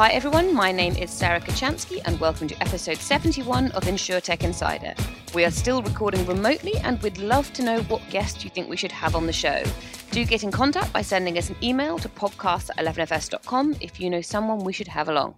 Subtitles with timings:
[0.00, 0.54] Hi, everyone.
[0.54, 4.94] My name is Sarah Kocianski, and welcome to episode 71 of InsurTech Insider.
[5.34, 8.78] We are still recording remotely, and we'd love to know what guests you think we
[8.78, 9.62] should have on the show.
[10.10, 14.08] Do get in contact by sending us an email to podcast at 11fs.com if you
[14.08, 15.34] know someone we should have along.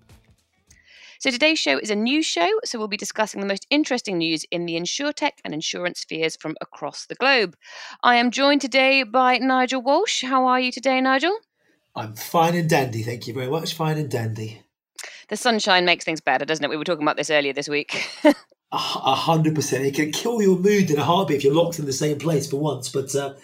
[1.18, 4.44] So today's show is a news show, so we'll be discussing the most interesting news
[4.53, 7.57] in the insurtech and insurance spheres from across the globe.
[8.04, 10.22] I am joined today by Nigel Walsh.
[10.22, 11.36] How are you today, Nigel?
[11.95, 13.75] I'm fine and dandy, thank you very much.
[13.75, 14.63] Fine and dandy.
[15.29, 16.68] The sunshine makes things better, doesn't it?
[16.68, 18.09] We were talking about this earlier this week.
[18.73, 19.85] A hundred percent.
[19.85, 22.49] It can kill your mood in a heartbeat if you're locked in the same place
[22.49, 22.89] for once.
[22.89, 23.35] But uh,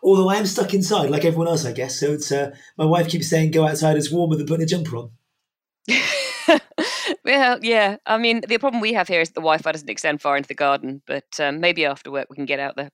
[0.00, 1.98] although I am stuck inside, like everyone else, I guess.
[1.98, 4.96] So it's uh, my wife keeps saying, "Go outside; it's warmer than putting a jumper
[4.96, 5.10] on."
[7.24, 7.96] well, yeah.
[8.06, 10.54] I mean, the problem we have here is the Wi-Fi doesn't extend far into the
[10.54, 12.90] garden, but um, maybe after work we can get out there.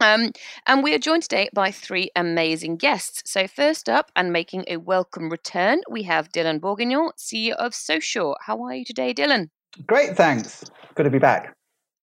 [0.00, 0.32] Um,
[0.66, 3.22] and we are joined today by three amazing guests.
[3.30, 8.34] So, first up, and making a welcome return, we have Dylan Bourguignon, CEO of SoSure.
[8.42, 9.48] How are you today, Dylan?
[9.86, 10.64] Great, thanks.
[10.94, 11.54] Good to be back.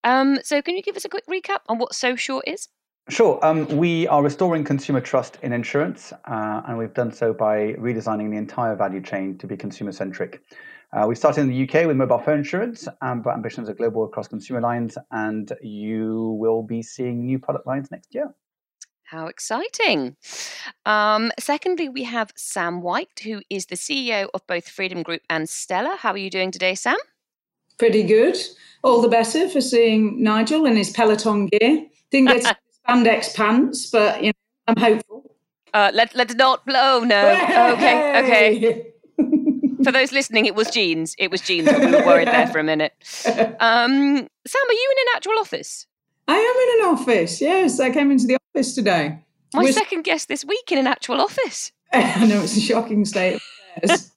[0.04, 2.68] Um, so, can you give us a quick recap on what SoSure is?
[3.10, 3.38] Sure.
[3.46, 8.32] Um, we are restoring consumer trust in insurance, uh, and we've done so by redesigning
[8.32, 10.42] the entire value chain to be consumer centric.
[10.96, 14.04] Uh, we started in the UK with mobile phone insurance, um, but ambitions are global
[14.06, 18.34] across consumer lines, and you will be seeing new product lines next year.
[19.04, 20.16] How exciting.
[20.86, 25.50] Um, secondly, we have Sam White, who is the CEO of both Freedom Group and
[25.50, 25.98] Stella.
[26.00, 26.98] How are you doing today, Sam?
[27.80, 28.38] Pretty good.
[28.84, 31.88] All the better for seeing Nigel in his Peloton gear.
[32.12, 34.34] Didn't get spandex pants, but you know,
[34.68, 35.36] I'm hopeful.
[35.74, 37.30] Uh, let, let's not blow, no.
[37.74, 38.93] Okay, okay
[39.84, 41.16] for those listening, it was jeans.
[41.18, 41.68] It was jeans.
[41.68, 42.94] we were worried there for a minute.
[43.26, 45.88] Um, Sam, are you in an actual office?
[46.28, 47.42] I am in an office.
[47.42, 49.20] Yes, I came into the office today.
[49.54, 49.72] My We're...
[49.72, 51.72] second guest this week in an actual office.
[51.94, 53.42] I know it's a shocking state of
[53.84, 54.12] affairs.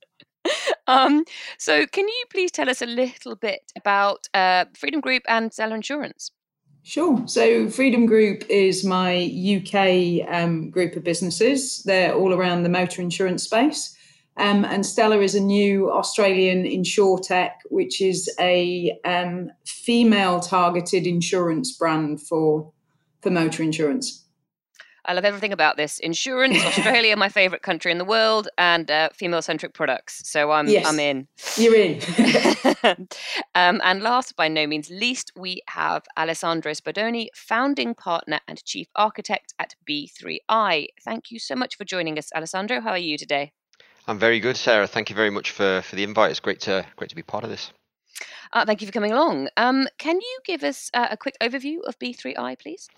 [0.87, 1.25] um,
[1.59, 5.75] so, can you please tell us a little bit about uh, Freedom Group and Stella
[5.75, 6.31] Insurance?
[6.83, 7.23] Sure.
[7.27, 11.83] So, Freedom Group is my UK um, group of businesses.
[11.83, 13.96] They're all around the motor insurance space.
[14.39, 21.77] Um, and Stella is a new Australian insurtech, which is a um, female targeted insurance
[21.77, 22.71] brand for,
[23.23, 24.27] for motor insurance.
[25.07, 25.99] I love everything about this.
[26.01, 30.29] Insurance, Australia, my favorite country in the world, and uh, female centric products.
[30.29, 31.29] So I'm, yes, I'm in.
[31.57, 32.01] You're in.
[33.55, 38.89] um, and last, by no means least, we have Alessandro Spadoni, founding partner and chief
[38.97, 40.89] architect at B3I.
[41.05, 42.81] Thank you so much for joining us, Alessandro.
[42.81, 43.53] How are you today?
[44.09, 44.87] I'm very good, Sarah.
[44.87, 46.31] Thank you very much for, for the invite.
[46.31, 47.73] It's great to great to be part of this.
[48.53, 49.49] Uh, thank you for coming along.
[49.57, 52.89] Um, can you give us uh, a quick overview of B3I, please?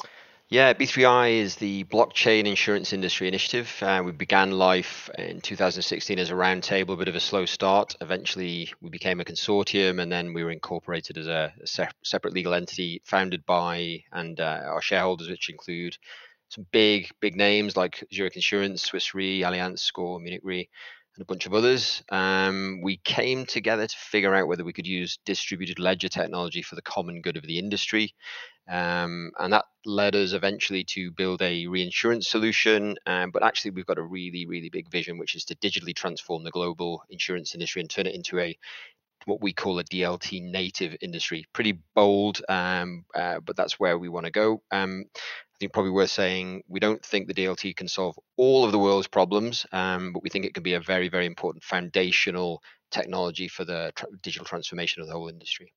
[0.50, 3.70] Yeah, B3I is the blockchain insurance industry initiative.
[3.82, 7.96] Uh, we began life in 2016 as a roundtable, a bit of a slow start.
[8.00, 12.32] Eventually, we became a consortium, and then we were incorporated as a, a se- separate
[12.32, 15.98] legal entity founded by and uh, our shareholders, which include
[16.48, 20.68] some big, big names like Zurich Insurance, Swiss Re, Allianz, SCOR, Munich Re,
[21.18, 22.02] and a bunch of others.
[22.10, 26.76] Um, we came together to figure out whether we could use distributed ledger technology for
[26.76, 28.14] the common good of the industry.
[28.70, 32.96] Um, and that led us eventually to build a reinsurance solution.
[33.04, 36.44] Um, but actually, we've got a really, really big vision, which is to digitally transform
[36.44, 38.56] the global insurance industry and turn it into a
[39.24, 41.44] what we call a DLT native industry.
[41.52, 44.62] Pretty bold, um, uh, but that's where we want to go.
[44.70, 45.06] Um,
[45.58, 49.08] think probably worth saying we don't think the DLT can solve all of the world's
[49.08, 53.64] problems, um, but we think it can be a very, very important foundational technology for
[53.64, 55.72] the tra- digital transformation of the whole industry.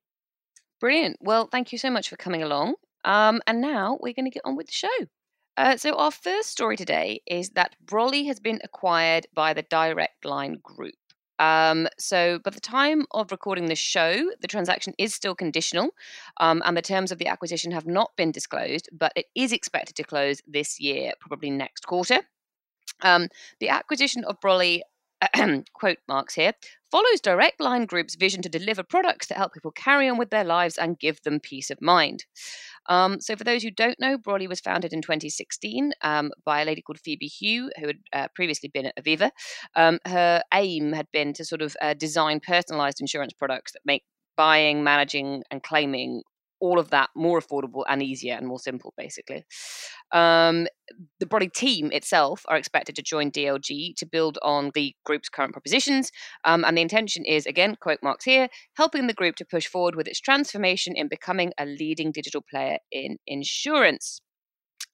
[0.80, 1.16] Brilliant.
[1.20, 2.74] Well, thank you so much for coming along.
[3.04, 4.88] Um, and now we're going to get on with the show.
[5.56, 10.24] Uh, so, our first story today is that Brolly has been acquired by the Direct
[10.24, 10.94] Line Group.
[11.42, 15.90] Um, so, by the time of recording this show, the transaction is still conditional,
[16.36, 19.96] um, and the terms of the acquisition have not been disclosed, but it is expected
[19.96, 22.20] to close this year, probably next quarter.
[23.00, 23.26] Um,
[23.58, 24.82] the acquisition of Brolly
[25.72, 26.52] quote marks here,
[26.90, 30.44] follows Direct Line Group's vision to deliver products that help people carry on with their
[30.44, 32.24] lives and give them peace of mind.
[32.88, 36.64] Um, so, for those who don't know, Brolly was founded in 2016 um, by a
[36.64, 39.30] lady called Phoebe Hugh, who had uh, previously been at Aviva.
[39.76, 44.04] Um, her aim had been to sort of uh, design personalized insurance products that make
[44.36, 46.22] buying, managing, and claiming
[46.62, 49.44] all of that more affordable and easier and more simple, basically.
[50.12, 50.68] Um,
[51.18, 55.52] the Brolly team itself are expected to join DLG to build on the group's current
[55.52, 56.12] propositions.
[56.44, 59.96] Um, and the intention is, again, quote marks here, helping the group to push forward
[59.96, 64.20] with its transformation in becoming a leading digital player in insurance.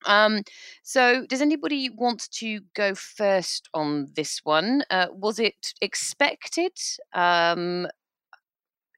[0.06, 0.42] Um,
[0.82, 4.84] so, does anybody want to go first on this one?
[4.90, 6.72] Uh, was it expected?
[7.12, 7.88] Um,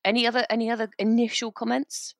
[0.04, 2.14] any other any other initial comments?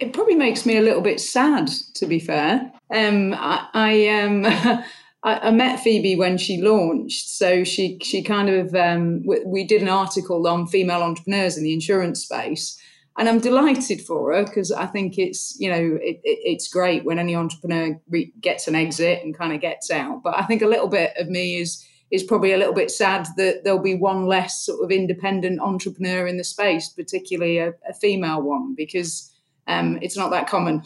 [0.00, 2.72] It probably makes me a little bit sad, to be fair.
[2.92, 4.46] Um, I, I um,
[5.22, 9.82] I, met Phoebe when she launched, so she she kind of um, we, we did
[9.82, 12.80] an article on female entrepreneurs in the insurance space,
[13.18, 17.04] and I'm delighted for her because I think it's you know it, it, it's great
[17.04, 20.22] when any entrepreneur re- gets an exit and kind of gets out.
[20.22, 23.26] But I think a little bit of me is is probably a little bit sad
[23.36, 27.92] that there'll be one less sort of independent entrepreneur in the space, particularly a, a
[27.92, 29.29] female one, because
[29.66, 30.82] um, it's not that common.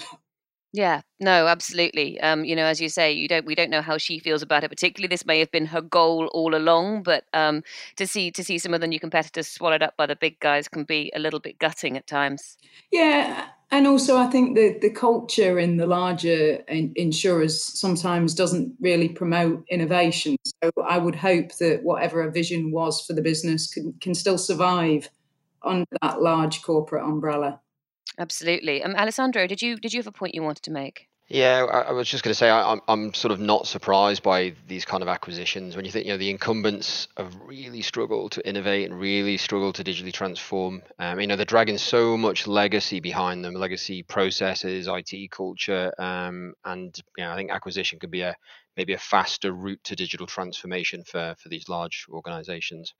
[0.74, 2.20] Yeah, no, absolutely.
[2.20, 4.64] Um, you know, as you say, you don't we don't know how she feels about
[4.64, 4.70] it.
[4.70, 7.62] Particularly, this may have been her goal all along, but um,
[7.94, 10.66] to see to see some of the new competitors swallowed up by the big guys
[10.66, 12.56] can be a little bit gutting at times.
[12.90, 18.74] Yeah, and also I think the the culture in the larger in, insurers sometimes doesn't
[18.80, 20.34] really promote innovation.
[20.60, 24.38] So I would hope that whatever a vision was for the business can can still
[24.38, 25.08] survive
[25.62, 27.60] under that large corporate umbrella.
[28.18, 28.82] Absolutely.
[28.82, 31.08] Um, Alessandro, did you did you have a point you wanted to make?
[31.28, 33.66] Yeah, I, I was just going to say I, am I'm, I'm sort of not
[33.66, 37.80] surprised by these kind of acquisitions when you think you know the incumbents have really
[37.80, 40.82] struggled to innovate and really struggled to digitally transform.
[40.98, 46.52] Um, you know they're dragging so much legacy behind them, legacy processes, IT culture, um,
[46.64, 48.36] and you know, I think acquisition could be a
[48.76, 52.92] maybe a faster route to digital transformation for for these large organisations.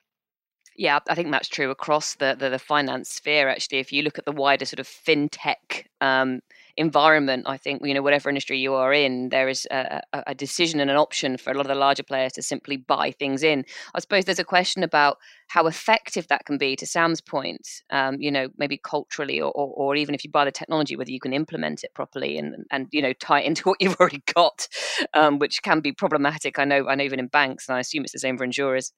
[0.76, 3.48] Yeah, I think that's true across the, the, the finance sphere.
[3.48, 6.40] Actually, if you look at the wider sort of fintech um,
[6.76, 10.80] environment, I think you know whatever industry you are in, there is a, a, decision
[10.80, 13.64] and an option for a lot of the larger players to simply buy things in.
[13.94, 16.74] I suppose there's a question about how effective that can be.
[16.74, 20.44] To Sam's point, um, you know, maybe culturally, or, or, or even if you buy
[20.44, 23.62] the technology, whether you can implement it properly and and you know tie it into
[23.68, 24.66] what you've already got,
[25.14, 26.58] um, which can be problematic.
[26.58, 28.92] I know, I know, even in banks, and I assume it's the same for insurers.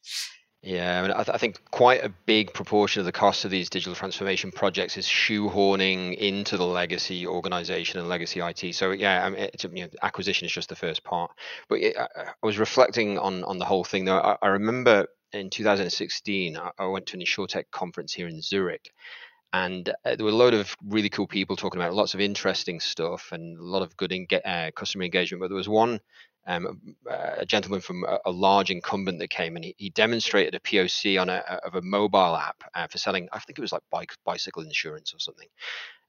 [0.63, 3.53] Yeah, I, mean, I, th- I, think quite a big proportion of the cost of
[3.53, 8.75] these digital transformation projects is shoehorning into the legacy organization and legacy IT.
[8.75, 11.31] So yeah, I mean, you know, acquisition is just the first part.
[11.69, 14.07] But I, I was reflecting on on the whole thing.
[14.07, 18.91] Though I, I remember in 2016, I, went to an InsurTech conference here in Zurich,
[19.53, 22.81] and uh, there were a lot of really cool people talking about lots of interesting
[22.81, 24.13] stuff and a lot of good
[24.45, 25.41] uh, customer engagement.
[25.41, 26.01] But there was one
[26.47, 30.61] um, a gentleman from a, a, large incumbent that came and he, he demonstrated a
[30.61, 33.29] POC on a, of a mobile app uh, for selling.
[33.33, 35.49] I think it was like bike bicycle insurance or something.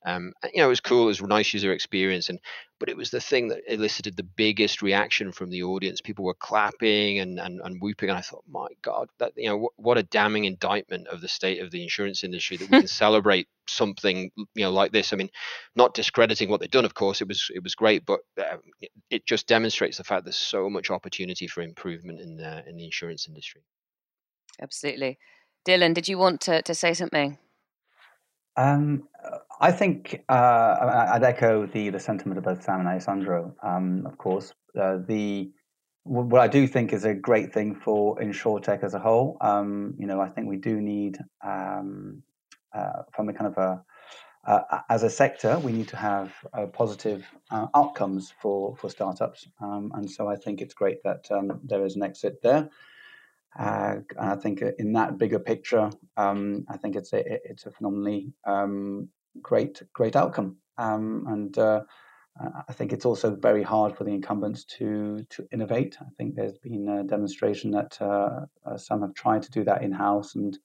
[0.06, 1.04] Um, you know, it was cool.
[1.04, 2.40] It was a nice user experience, and
[2.80, 6.02] but it was the thing that elicited the biggest reaction from the audience.
[6.02, 9.58] People were clapping and and, and whooping, and I thought, my God, that you know,
[9.58, 12.88] what, what a damning indictment of the state of the insurance industry that we can
[13.06, 15.14] celebrate something you know like this.
[15.14, 15.30] I mean,
[15.76, 18.58] not discrediting what they've done, of course, it was it was great, but uh,
[19.10, 22.86] it just demonstrates the fact there's so much opportunity for improvement in uh, in the
[22.86, 23.62] insurance industry.
[24.62, 25.18] Absolutely,
[25.68, 25.94] Dylan.
[25.96, 27.40] Did you want to to say something?
[28.58, 29.08] Um,
[29.60, 33.56] I think uh, I'd echo the, the sentiment of both Sam and Alessandro.
[33.64, 35.52] Um, of course, uh, the
[36.04, 39.38] what I do think is a great thing for insurtech as a whole.
[39.42, 42.24] Um, you know, I think we do need, um,
[42.74, 43.84] uh, from a kind of a
[44.48, 49.48] uh, as a sector, we need to have uh, positive uh, outcomes for for startups,
[49.60, 52.70] um, and so I think it's great that um, there is an exit there.
[53.60, 58.32] Uh, I think in that bigger picture, um, I think it's a it's a phenomenally
[58.46, 59.10] um,
[59.42, 61.82] great great outcome, um, and uh,
[62.68, 65.98] I think it's also very hard for the incumbents to to innovate.
[66.00, 69.82] I think there's been a demonstration that uh, uh some have tried to do that
[69.82, 70.58] in house and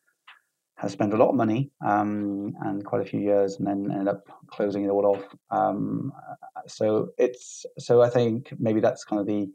[0.77, 4.09] have spent a lot of money um, and quite a few years, and then end
[4.09, 5.25] up closing it all off.
[5.51, 6.13] Um,
[6.67, 9.51] so it's so I think maybe that's kind of the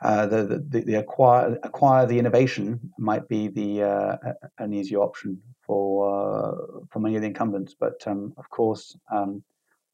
[0.00, 4.16] uh, the, the, the acquire acquire the innovation might be the uh,
[4.58, 7.74] an easier option for uh, for many of the incumbents.
[7.78, 9.42] But um, of course, um,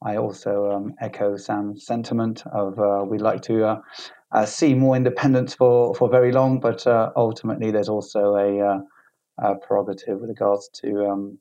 [0.03, 3.83] I also um, echo Sam's sentiment of uh, we'd like to
[4.33, 8.83] uh, see more independence for, for very long, but ultimately there's also a,
[9.39, 11.39] a, prerogative with regards to um,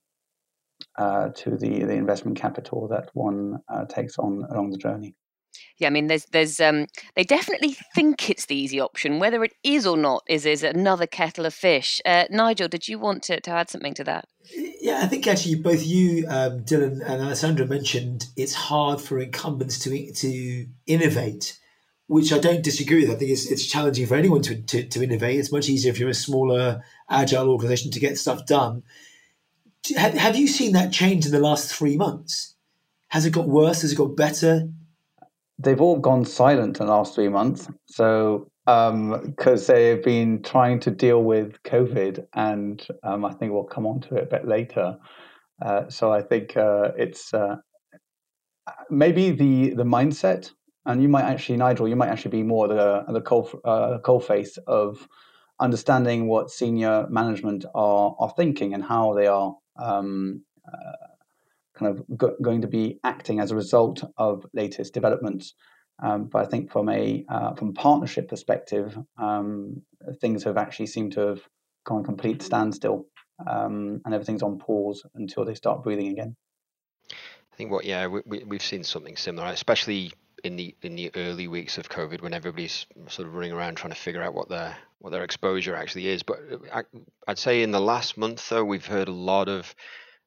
[1.35, 3.57] to the the investment capital that one
[3.89, 5.15] takes on along the journey
[5.77, 9.19] yeah, I mean, there's there's um, they definitely think it's the easy option.
[9.19, 12.01] Whether it is or not is is another kettle of fish.
[12.05, 14.25] Uh, Nigel, did you want to, to add something to that?
[14.55, 19.79] Yeah, I think actually both you, um, Dylan and Alessandra, mentioned it's hard for incumbents
[19.79, 21.57] to to innovate,
[22.07, 23.15] which I don't disagree with.
[23.15, 25.39] I think it's, it's challenging for anyone to, to, to innovate.
[25.39, 28.83] It's much easier if you're a smaller, agile organization to get stuff done.
[29.97, 32.55] Have, have you seen that change in the last three months?
[33.09, 33.81] Has it got worse?
[33.81, 34.69] Has it got better?
[35.63, 37.67] They've all gone silent in the last three months.
[37.85, 43.65] So because um, they've been trying to deal with COVID, and um, I think we'll
[43.65, 44.97] come on to it a bit later.
[45.61, 47.57] Uh, so I think uh, it's uh,
[48.89, 50.51] maybe the the mindset,
[50.85, 54.21] and you might actually, Nigel, you might actually be more the the coal uh, coal
[54.21, 55.07] face of
[55.59, 61.07] understanding what senior management are are thinking and how they are um, uh,
[61.77, 65.53] kind of go- going to be acting as a result of latest developments.
[66.01, 69.81] Um, but I think from a uh, from partnership perspective, um,
[70.21, 71.41] things have actually seemed to have
[71.85, 73.05] gone complete standstill,
[73.47, 76.35] um, and everything's on pause until they start breathing again.
[77.11, 80.11] I think what yeah we, we have seen something similar, especially
[80.43, 83.93] in the in the early weeks of COVID when everybody's sort of running around trying
[83.93, 86.23] to figure out what their what their exposure actually is.
[86.23, 86.83] But uh, I,
[87.27, 89.73] I'd say in the last month though we've heard a lot of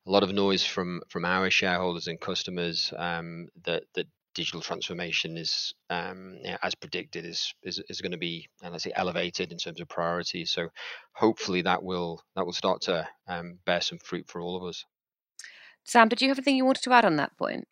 [0.07, 5.39] a lot of noise from from our shareholders and customers um, that that digital transformation
[5.39, 9.51] is um, yeah, as predicted is is, is going to be uh, let's say elevated
[9.51, 10.45] in terms of priority.
[10.45, 10.69] So
[11.13, 14.85] hopefully that will that will start to um, bear some fruit for all of us.
[15.85, 17.67] Sam, did you have anything you wanted to add on that point?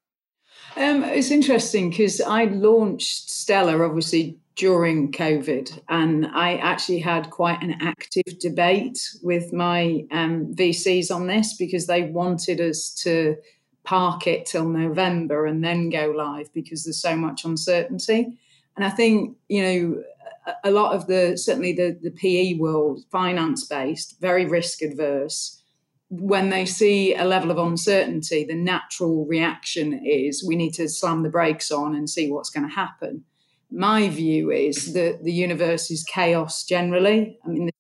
[0.76, 7.60] Um, it's interesting because I launched Stella obviously during COVID, and I actually had quite
[7.62, 13.36] an active debate with my um, VCs on this because they wanted us to
[13.82, 18.38] park it till November and then go live because there's so much uncertainty.
[18.76, 20.02] And I think, you know,
[20.62, 25.62] a lot of the certainly the, the PE world, finance based, very risk adverse,
[26.10, 31.22] when they see a level of uncertainty, the natural reaction is we need to slam
[31.22, 33.24] the brakes on and see what's going to happen.
[33.74, 37.38] My view is that the universe is chaos generally.
[37.44, 37.70] I mean,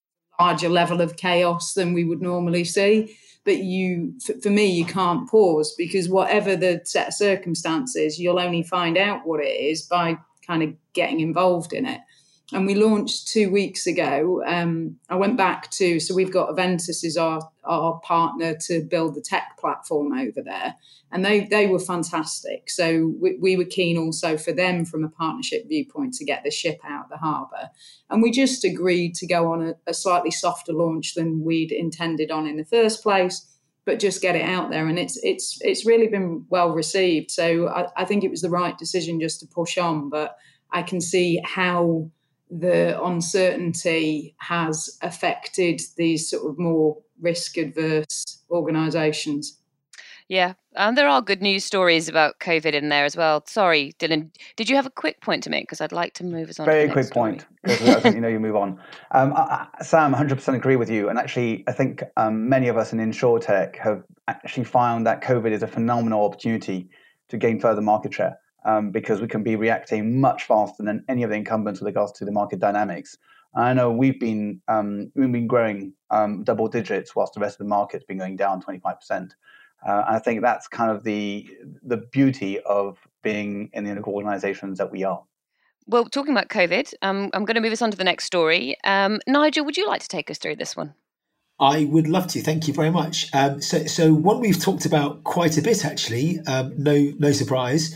[0.40, 3.16] larger level of chaos than we would normally see.
[3.44, 8.62] But you, for me, you can't pause because whatever the set of circumstances, you'll only
[8.62, 12.00] find out what it is by kind of getting involved in it
[12.52, 14.42] and we launched two weeks ago.
[14.46, 19.14] Um, I went back to so we've got Aventus is our our partner to build
[19.14, 20.74] the tech platform over there,
[21.10, 22.68] and they they were fantastic.
[22.68, 26.50] So we, we were keen also for them from a partnership viewpoint to get the
[26.50, 27.70] ship out of the harbour,
[28.10, 32.30] and we just agreed to go on a, a slightly softer launch than we'd intended
[32.30, 33.50] on in the first place
[33.86, 37.68] but just get it out there and it's it's it's really been well received so
[37.68, 40.36] I, I, think it was the right decision just to push on but
[40.72, 42.10] i can see how
[42.54, 49.58] the uncertainty has affected these sort of more risk adverse organisations.
[50.28, 53.44] Yeah, and there are good news stories about COVID in there as well.
[53.46, 55.64] Sorry, Dylan, did you have a quick point to make?
[55.64, 56.64] Because I'd like to move us on.
[56.64, 57.44] Very quick point.
[57.66, 58.80] you know, you move on.
[59.10, 61.08] Um, I, Sam, 100% agree with you.
[61.08, 65.52] And actually, I think um, many of us in InsurTech have actually found that COVID
[65.52, 66.88] is a phenomenal opportunity
[67.28, 71.22] to gain further market share um, because we can be reacting much faster than any
[71.22, 73.16] of the incumbents with regards to the market dynamics.
[73.56, 77.58] I know we've been um, we've been growing um, double digits whilst the rest of
[77.58, 79.30] the market's been going down 25%.
[79.86, 81.48] Uh, I think that's kind of the
[81.82, 85.22] the beauty of being in the organisations that we are.
[85.86, 88.76] Well, talking about COVID, um, I'm going to move us on to the next story.
[88.84, 90.94] Um, Nigel, would you like to take us through this one?
[91.60, 92.40] I would love to.
[92.40, 93.28] Thank you very much.
[93.34, 96.40] Um, so, so one we've talked about quite a bit, actually.
[96.46, 97.94] Um, no, no surprise.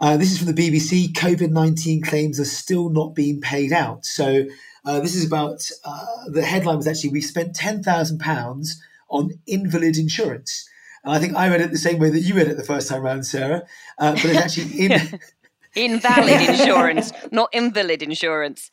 [0.00, 1.12] Uh, this is from the BBC.
[1.12, 4.04] COVID 19 claims are still not being paid out.
[4.04, 4.44] So,
[4.84, 8.68] uh, this is about uh, the headline was actually we've spent £10,000
[9.08, 10.68] on invalid insurance.
[11.04, 12.88] And I think I read it the same way that you read it the first
[12.88, 13.62] time around, Sarah.
[13.98, 15.20] Uh, but it's actually in.
[15.74, 18.70] Invalid insurance, not invalid insurance.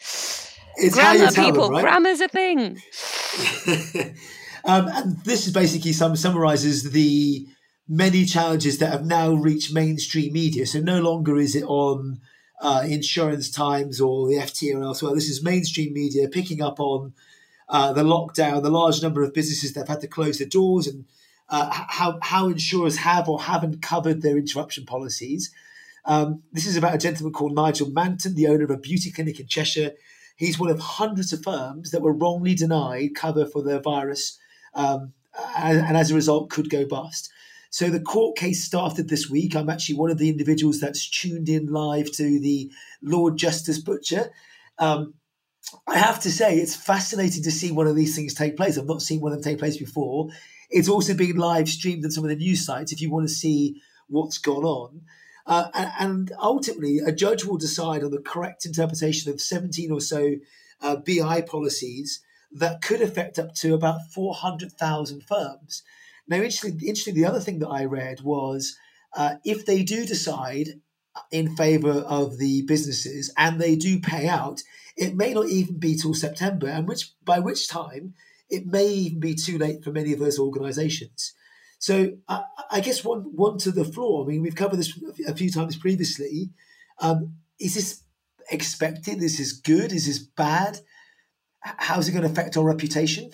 [0.77, 1.65] It's Grammar, people.
[1.65, 1.81] Them, right?
[1.81, 2.81] Grammar's a thing.
[4.65, 7.45] um, and this is basically some summarizes the
[7.87, 10.65] many challenges that have now reached mainstream media.
[10.65, 12.19] So no longer is it on
[12.61, 15.13] uh, Insurance Times or the FT or elsewhere.
[15.13, 17.13] This is mainstream media picking up on
[17.69, 20.87] uh, the lockdown, the large number of businesses that have had to close their doors,
[20.87, 21.05] and
[21.49, 25.51] uh, how how insurers have or haven't covered their interruption policies.
[26.05, 29.39] Um, this is about a gentleman called Nigel Manton, the owner of a beauty clinic
[29.39, 29.93] in Cheshire.
[30.35, 34.37] He's one of hundreds of firms that were wrongly denied cover for the virus,
[34.75, 35.13] um,
[35.57, 37.31] and, and as a result, could go bust.
[37.75, 39.53] So the court case started this week.
[39.53, 44.31] I'm actually one of the individuals that's tuned in live to the Lord Justice Butcher.
[44.79, 45.15] Um,
[45.85, 48.77] I have to say, it's fascinating to see one of these things take place.
[48.77, 50.29] I've not seen one of them take place before.
[50.69, 53.33] It's also being live streamed on some of the news sites if you want to
[53.33, 55.01] see what's gone on.
[55.45, 59.99] Uh, and, and, ultimately, a judge will decide on the correct interpretation of 17 or
[59.99, 60.35] so
[60.79, 62.21] uh, BI policies
[62.53, 65.83] that could affect up to about 400,000 firms.
[66.27, 68.77] Now, interestingly, interestingly, the other thing that I read was
[69.15, 70.81] uh, if they do decide
[71.31, 74.61] in favour of the businesses and they do pay out,
[74.97, 78.13] it may not even be till September, and which by which time
[78.49, 81.33] it may even be too late for many of those organisations.
[81.79, 84.23] So I, I, guess one one to the floor.
[84.23, 86.51] I mean, we've covered this a few times previously.
[86.99, 88.03] Um, is this
[88.49, 89.21] expected?
[89.21, 89.91] Is this good?
[89.91, 90.79] Is this bad?
[91.59, 93.31] How's it going to affect our reputation?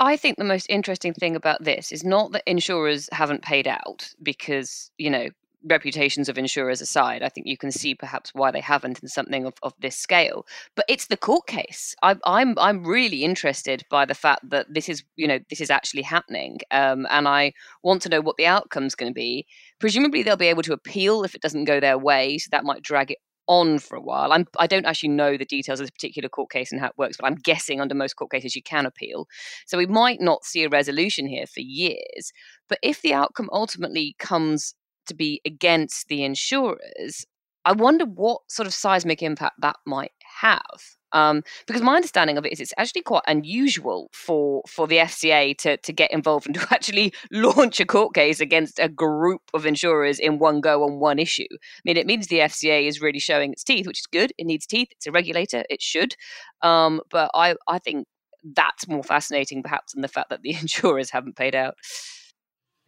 [0.00, 4.08] I think the most interesting thing about this is not that insurers haven't paid out
[4.22, 5.28] because, you know,
[5.68, 9.44] reputations of insurers aside, I think you can see perhaps why they haven't in something
[9.44, 10.46] of, of this scale.
[10.74, 11.94] But it's the court case.
[12.02, 15.60] I, am I'm I'm really interested by the fact that this is you know this
[15.60, 17.52] is actually happening, um, and I
[17.82, 19.46] want to know what the outcome's going to be.
[19.80, 22.82] Presumably they'll be able to appeal if it doesn't go their way, so that might
[22.82, 24.32] drag it on for a while.
[24.32, 26.98] I'm, I don't actually know the details of this particular court case and how it
[26.98, 29.26] works, but I'm guessing under most court cases you can appeal.
[29.66, 32.32] So we might not see a resolution here for years.
[32.68, 34.74] But if the outcome ultimately comes
[35.06, 37.26] to be against the insurers,
[37.64, 40.98] I wonder what sort of seismic impact that might have.
[41.12, 45.56] Um, because my understanding of it is it's actually quite unusual for for the FCA
[45.58, 49.66] to to get involved and to actually launch a court case against a group of
[49.66, 51.48] insurers in one go on one issue.
[51.50, 54.32] I mean, it means the FCA is really showing its teeth, which is good.
[54.38, 54.88] It needs teeth.
[54.92, 55.64] It's a regulator.
[55.68, 56.14] It should.
[56.62, 58.06] Um, but I I think
[58.54, 61.74] that's more fascinating perhaps than the fact that the insurers haven't paid out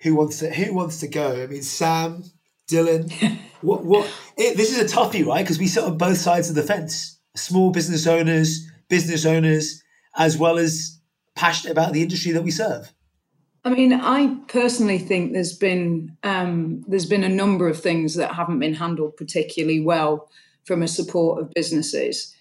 [0.02, 1.42] who wants to who wants to go?
[1.42, 2.24] I mean, Sam,
[2.70, 3.10] Dylan,
[3.60, 4.10] what what?
[4.36, 5.42] It, this is a toughie, right?
[5.42, 9.82] Because we sit on both sides of the fence: small business owners, business owners,
[10.16, 10.98] as well as
[11.34, 12.92] passionate about the industry that we serve.
[13.64, 18.34] I mean, I personally think there's been um, there's been a number of things that
[18.34, 20.28] haven't been handled particularly well
[20.64, 22.34] from a support of businesses.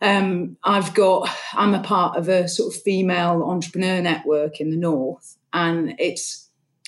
[0.00, 4.76] Um, I've got I'm a part of a sort of female entrepreneur network in the
[4.76, 6.41] north, and it's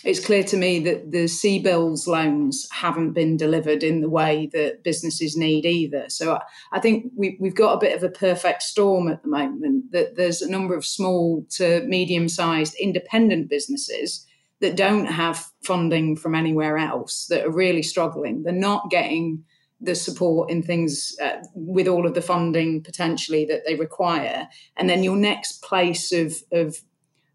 [0.04, 4.84] it's clear to me that the CBILS loans haven't been delivered in the way that
[4.84, 6.04] businesses need either.
[6.08, 6.38] So
[6.72, 9.92] I think we, have got a bit of a perfect storm at the moment.
[9.92, 14.26] That there's a number of small to medium sized independent businesses
[14.60, 18.42] that don't have funding from anywhere else that are really struggling.
[18.42, 19.44] They're not getting
[19.80, 24.48] the support in things uh, with all of the funding potentially that they require.
[24.76, 26.76] And then your next place of, of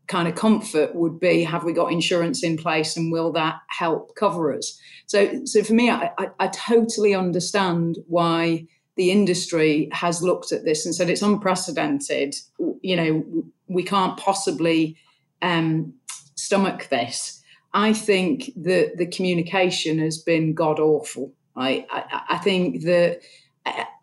[0.10, 4.16] kind of comfort would be have we got insurance in place and will that help
[4.16, 4.78] cover us?
[5.06, 8.68] So so for me I, I, I, totally understand why
[8.98, 12.36] the industry has looked at this and said it's unprecedented.
[12.82, 14.98] You know we can't possibly
[15.42, 15.94] um,
[16.36, 17.42] stomach this.
[17.74, 23.22] I think that the communication has been god awful I, I, I think that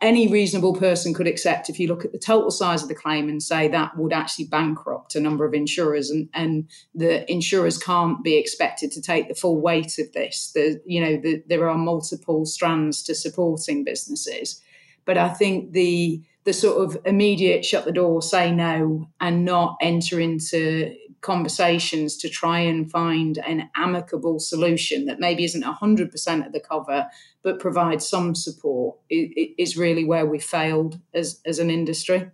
[0.00, 3.28] any reasonable person could accept if you look at the total size of the claim
[3.28, 8.22] and say that would actually bankrupt a number of insurers and, and the insurers can't
[8.22, 10.52] be expected to take the full weight of this.
[10.54, 14.60] The, you know the, there are multiple strands to supporting businesses.
[15.04, 19.76] But i think the the sort of immediate shut the door say no and not
[19.80, 20.94] enter into
[21.26, 27.08] conversations to try and find an amicable solution that maybe isn't 100% of the cover
[27.42, 32.30] but provides some support is really where we failed as, as an industry.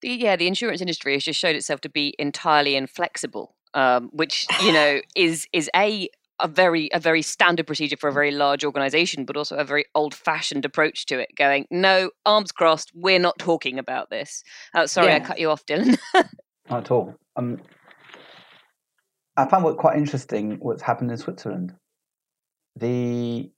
[0.00, 4.46] The, yeah, the insurance industry has just showed itself to be entirely inflexible, um, which
[4.62, 6.08] you know is is a
[6.40, 9.84] a very a very standard procedure for a very large organization, but also a very
[9.94, 11.28] old fashioned approach to it.
[11.36, 14.42] Going, no, arms crossed, we're not talking about this.
[14.74, 15.16] Uh, sorry, yeah.
[15.16, 15.96] I cut you off, Dylan.
[16.68, 17.14] not at all.
[17.36, 17.60] Um,
[19.36, 21.74] I found what quite interesting what's happened in Switzerland.
[22.76, 23.50] The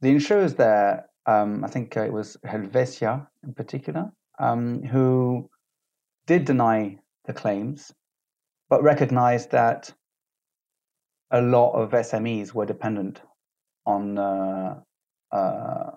[0.00, 5.48] the insurers there, um, I think it was Helvetia in particular, um, who
[6.26, 7.92] did deny the claims,
[8.68, 9.92] but recognized that
[11.30, 13.20] a lot of SMEs were dependent
[13.86, 14.80] on uh,
[15.32, 15.90] uh,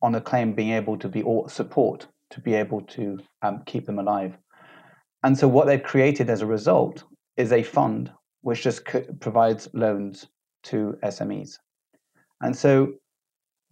[0.00, 3.86] on a claim being able to be or support to be able to um, keep
[3.86, 4.36] them alive.
[5.22, 7.04] And so, what they've created as a result
[7.36, 8.10] is a fund
[8.42, 8.84] which just
[9.20, 10.26] provides loans
[10.64, 11.58] to SMEs.
[12.40, 12.94] And so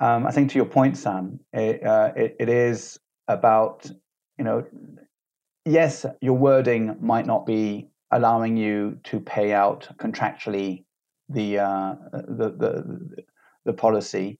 [0.00, 3.90] um, I think to your point, Sam, it, uh, it, it is about,
[4.38, 4.64] you know,
[5.64, 10.84] yes, your wording might not be allowing you to pay out contractually
[11.28, 13.22] the, uh, the, the,
[13.64, 14.38] the policy,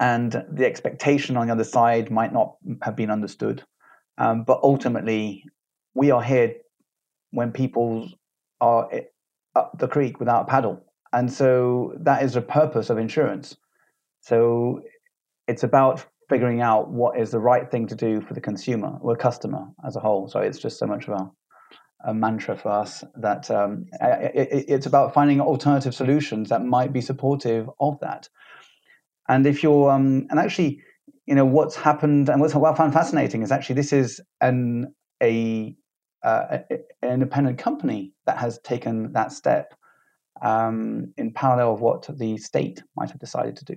[0.00, 3.62] and the expectation on the other side might not have been understood.
[4.18, 5.44] Um, but ultimately,
[5.94, 6.54] we are here
[7.30, 8.08] when people
[8.64, 8.88] are
[9.54, 10.76] up the creek without a paddle.
[11.12, 13.56] And so that is the purpose of insurance.
[14.20, 14.80] So
[15.46, 19.14] it's about figuring out what is the right thing to do for the consumer or
[19.16, 20.28] customer as a whole.
[20.28, 24.86] So it's just so much of a, a mantra for us that um, it, it's
[24.86, 28.28] about finding alternative solutions that might be supportive of that.
[29.28, 30.80] And if you're, um, and actually,
[31.26, 34.94] you know, what's happened and what's what I found fascinating is actually this is an
[35.22, 35.76] a,
[36.24, 39.74] uh, an independent company that has taken that step
[40.42, 43.76] um, in parallel of what the state might have decided to do.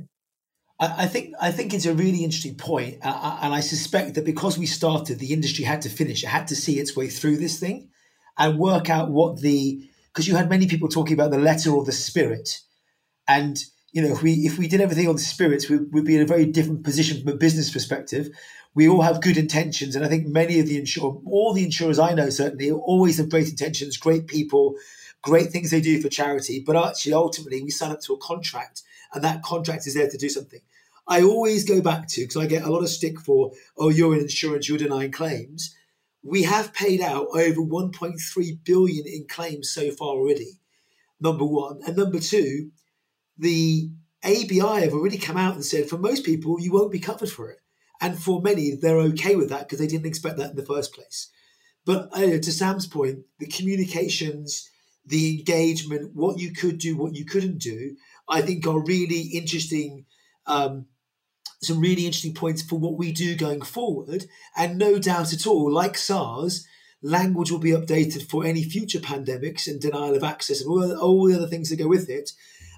[0.79, 4.59] I, think I think it's a really interesting point, uh, and I suspect that because
[4.59, 6.23] we started, the industry had to finish.
[6.23, 7.89] It had to see its way through this thing
[8.37, 11.83] and work out what the because you had many people talking about the letter or
[11.83, 12.59] the spirit,
[13.27, 13.57] and
[13.91, 16.21] you know if we if we did everything on the spirits, we, would be in
[16.21, 18.29] a very different position from a business perspective.
[18.75, 21.99] We all have good intentions, and I think many of the insure all the insurers
[21.99, 24.75] I know certainly always have great intentions, great people,
[25.21, 26.63] great things they do for charity.
[26.65, 30.17] But actually, ultimately, we sign up to a contract, and that contract is there to
[30.17, 30.61] do something.
[31.07, 34.13] I always go back to because I get a lot of stick for, oh, you're
[34.13, 35.73] in insurance, you're denying claims.
[36.21, 40.59] We have paid out over 1.3 billion in claims so far already.
[41.21, 42.71] Number one, and number two,
[43.37, 43.89] the
[44.23, 47.49] ABI have already come out and said for most people you won't be covered for
[47.49, 47.59] it,
[48.01, 50.93] and for many they're okay with that because they didn't expect that in the first
[50.93, 51.31] place.
[51.85, 54.69] But uh, to Sam's point, the communications,
[55.05, 57.95] the engagement, what you could do, what you couldn't do,
[58.27, 60.05] I think are really interesting.
[60.45, 60.87] Um,
[61.61, 64.25] some really interesting points for what we do going forward.
[64.55, 66.67] And no doubt at all, like SARS,
[67.01, 71.25] language will be updated for any future pandemics and denial of access and all, all
[71.25, 72.31] the other things that go with it.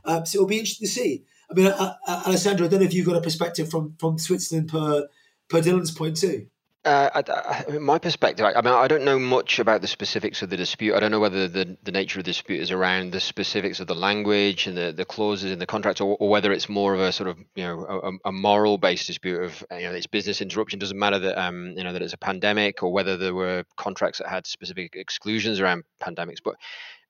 [0.09, 1.23] Uh, so it'll be interesting to see.
[1.51, 4.17] I mean, uh, uh, Alessandro, I don't know if you've got a perspective from from
[4.17, 5.07] Switzerland per
[5.49, 6.47] per Dylan's point too.
[6.85, 10.41] Uh, I, I, my perspective, I, I, mean, I don't know much about the specifics
[10.41, 10.95] of the dispute.
[10.95, 13.87] I don't know whether the, the nature of the dispute is around the specifics of
[13.87, 17.01] the language and the, the clauses in the contract, or, or whether it's more of
[17.01, 20.41] a sort of you know a, a moral based dispute of you know it's business
[20.41, 20.79] interruption.
[20.79, 24.19] Doesn't matter that um you know that it's a pandemic, or whether there were contracts
[24.19, 26.39] that had specific exclusions around pandemics.
[26.43, 26.55] But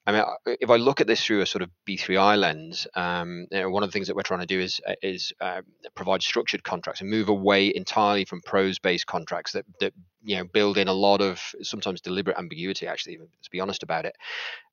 [0.10, 3.60] I mean, if I look at this through a sort of B3I lens, um, you
[3.60, 5.62] know, one of the things that we're trying to do is uh, is uh,
[5.94, 10.78] provide structured contracts and move away entirely from prose-based contracts that that you know build
[10.78, 12.88] in a lot of sometimes deliberate ambiguity.
[12.88, 14.16] Actually, let's be honest about it,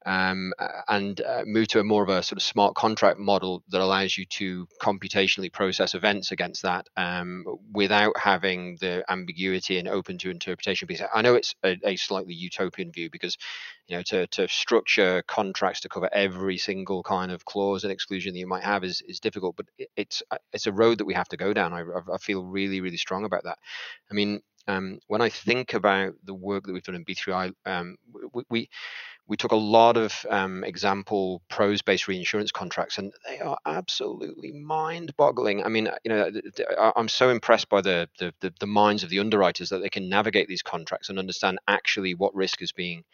[0.04, 0.52] um,
[0.88, 4.16] and uh, move to a more of a sort of smart contract model that allows
[4.16, 10.30] you to computationally process events against that um, without having the ambiguity and open to
[10.30, 11.02] interpretation piece.
[11.14, 13.36] I know it's a, a slightly utopian view because
[13.88, 18.32] you know to, to structure contracts to cover every single kind of clause and exclusion
[18.32, 21.14] that you might have is, is difficult but it's uh, it's a road that we
[21.14, 21.82] have to go down I,
[22.12, 23.58] I feel really really strong about that
[24.10, 27.96] i mean um, when i think about the work that we've done in b3i um,
[28.32, 28.68] we, we
[29.28, 35.64] we took a lot of um, example prose-based reinsurance contracts, and they are absolutely mind-boggling.
[35.64, 36.30] I mean, you know,
[36.96, 40.08] I'm so impressed by the, the the, the minds of the underwriters that they can
[40.08, 43.04] navigate these contracts and understand actually what risk is being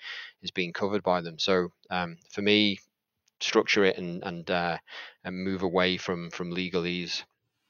[0.42, 1.38] is being covered by them.
[1.38, 2.78] So um, for me,
[3.40, 4.78] structure it and and uh,
[5.24, 7.22] and move away from from legalese.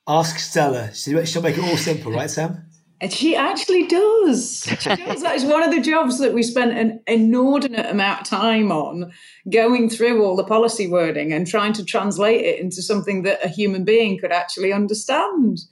[0.09, 0.93] Ask Stella.
[0.93, 2.67] She'll make it all simple, right, Sam?
[3.03, 4.63] And she actually does.
[4.65, 5.23] She does.
[5.23, 9.13] that is one of the jobs that we spent an inordinate amount of time on,
[9.51, 13.49] going through all the policy wording and trying to translate it into something that a
[13.49, 15.63] human being could actually understand.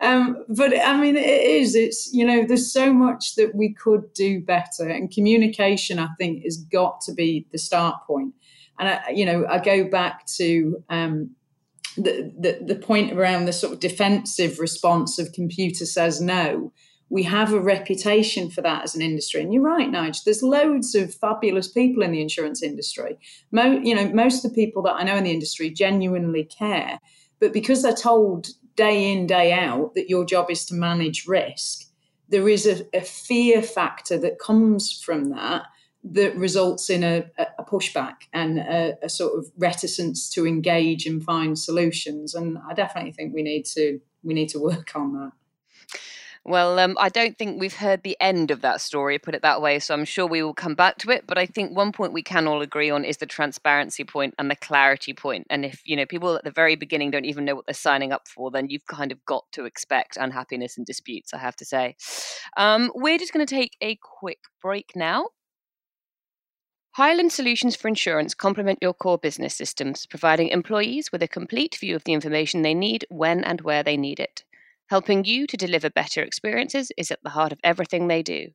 [0.00, 1.74] Um, but I mean, it is.
[1.74, 6.44] It's you know, there's so much that we could do better, and communication, I think,
[6.44, 8.32] has got to be the start point.
[8.78, 11.32] And I, you know, I go back to um,
[12.02, 16.72] the, the, point around the sort of defensive response of computer says no
[17.10, 19.40] we have a reputation for that as an industry.
[19.40, 20.22] And you're right, Nigel.
[20.24, 23.18] There's loads of fabulous people in the insurance industry.
[23.50, 26.98] Mo, you know, most of the people that I know in the industry genuinely care,
[27.40, 31.84] but because they're told day in day out that your job is to manage risk,
[32.28, 35.62] there is a, a fear factor that comes from that
[36.12, 37.24] that results in a,
[37.58, 42.34] a pushback and a, a, sort of reticence to engage and find solutions.
[42.34, 45.32] And I definitely think we need to we need to work on that.
[46.48, 49.60] Well, um, I don't think we've heard the end of that story, put it that
[49.60, 49.78] way.
[49.80, 51.26] So I'm sure we will come back to it.
[51.26, 54.50] But I think one point we can all agree on is the transparency point and
[54.50, 55.46] the clarity point.
[55.50, 58.12] And if you know people at the very beginning don't even know what they're signing
[58.12, 61.34] up for, then you've kind of got to expect unhappiness and disputes.
[61.34, 61.96] I have to say.
[62.56, 65.26] Um, we're just going to take a quick break now.
[66.98, 71.94] Hyland Solutions for Insurance complement your core business systems, providing employees with a complete view
[71.94, 74.42] of the information they need when and where they need it.
[74.90, 78.48] Helping you to deliver better experiences is at the heart of everything they do.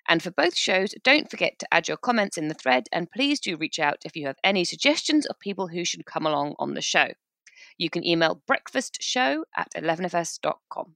[0.08, 3.38] And for both shows, don't forget to add your comments in the thread and please
[3.38, 6.74] do reach out if you have any suggestions of people who should come along on
[6.74, 7.12] the show
[7.78, 10.94] you can email breakfastshow at 11fs.com.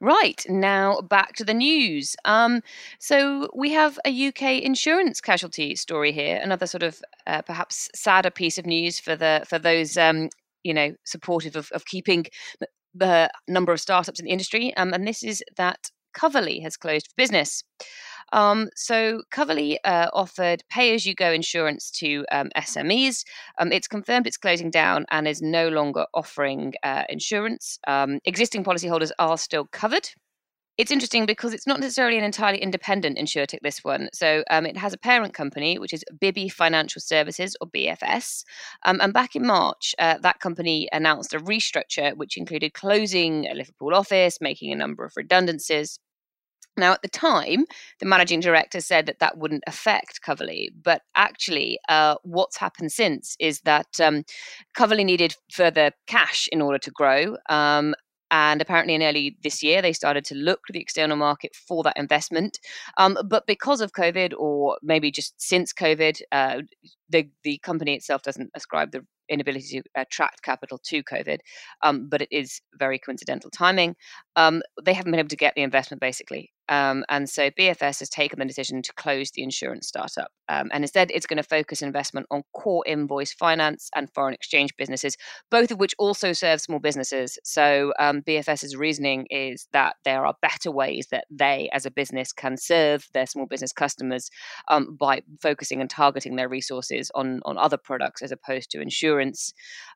[0.00, 2.14] Right, now back to the news.
[2.24, 2.62] Um,
[2.98, 8.30] so we have a UK insurance casualty story here, another sort of uh, perhaps sadder
[8.30, 10.28] piece of news for the for those um,
[10.62, 12.26] you know supportive of, of keeping
[12.94, 14.76] the number of startups in the industry.
[14.76, 17.62] Um, and this is that Coverly has closed for business.
[18.32, 23.24] Um, so Coverly uh, offered pay-as-you-go insurance to um, SMEs.
[23.58, 27.78] Um, it's confirmed it's closing down and is no longer offering uh, insurance.
[27.86, 30.08] Um, existing policyholders are still covered.
[30.82, 34.08] It's interesting because it's not necessarily an entirely independent insurtech, this one.
[34.12, 38.42] So um, it has a parent company, which is Bibby Financial Services, or BFS.
[38.84, 43.54] Um, and back in March, uh, that company announced a restructure, which included closing a
[43.54, 46.00] Liverpool office, making a number of redundancies.
[46.76, 47.66] Now, at the time,
[48.00, 53.36] the managing director said that that wouldn't affect Coverly, but actually, uh, what's happened since
[53.38, 54.24] is that um,
[54.74, 57.36] Coverly needed further cash in order to grow.
[57.48, 57.94] Um,
[58.32, 61.82] and apparently, in early this year, they started to look to the external market for
[61.82, 62.58] that investment.
[62.96, 66.62] Um, but because of COVID, or maybe just since COVID, uh,
[67.10, 71.38] the the company itself doesn't ascribe the inability to attract capital to COVID,
[71.82, 73.96] um, but it is very coincidental timing.
[74.34, 76.50] Um, they haven't been able to get the investment basically.
[76.68, 80.30] Um, and so BFS has taken the decision to close the insurance startup.
[80.48, 84.70] Um, and instead, it's going to focus investment on core invoice finance and foreign exchange
[84.76, 85.16] businesses,
[85.50, 87.38] both of which also serve small businesses.
[87.44, 92.32] So um, BFS's reasoning is that there are better ways that they, as a business,
[92.32, 94.30] can serve their small business customers
[94.68, 99.52] um, by focusing and targeting their resources on, on other products as opposed to insurance.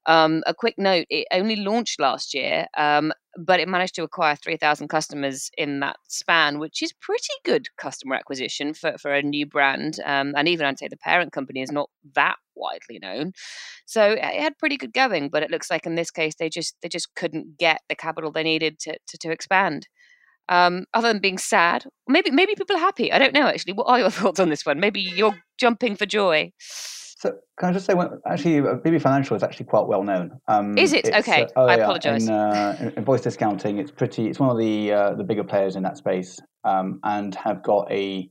[0.07, 4.37] Um, a quick note it only launched last year, um, but it managed to acquire
[4.37, 9.47] 3,000 customers in that span, which is pretty good customer acquisition for, for a new
[9.47, 9.99] brand.
[10.05, 13.33] Um, and even I'd say the parent company is not that widely known.
[13.87, 16.77] So it had pretty good going, but it looks like in this case they just
[16.83, 19.89] they just couldn't get the capital they needed to, to, to expand.
[20.49, 23.13] Um, other than being sad, maybe maybe people are happy.
[23.13, 23.75] I don't know actually.
[23.75, 24.81] What are your thoughts on this one?
[24.81, 26.53] Maybe you're jumping for joy.
[27.19, 30.39] So can I just say, well, actually, Bibby Financial is actually quite well known.
[30.49, 31.45] Um, is it okay?
[31.45, 32.29] Uh, oh, I yeah, apologise.
[32.29, 34.29] In, uh, in, voice discounting, it's pretty.
[34.29, 37.91] It's one of the uh, the bigger players in that space, um, and have got
[37.91, 38.29] a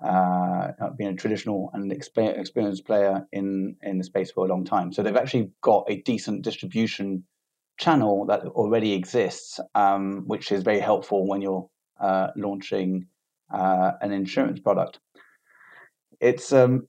[0.00, 4.92] uh, been a traditional and experienced player in in the space for a long time.
[4.92, 7.24] So they've actually got a decent distribution
[7.78, 11.68] channel that already exists, um, which is very helpful when you're
[12.00, 13.08] uh, launching
[13.52, 15.00] uh, an insurance product.
[16.20, 16.86] It's um,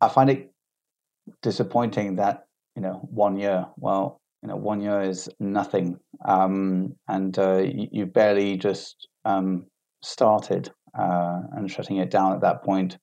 [0.00, 0.52] I find it
[1.42, 3.66] disappointing that you know one year.
[3.76, 9.66] Well, you know, one year is nothing, um, and uh, you, you, barely just um,
[10.02, 12.98] started uh, and shutting it down at that point.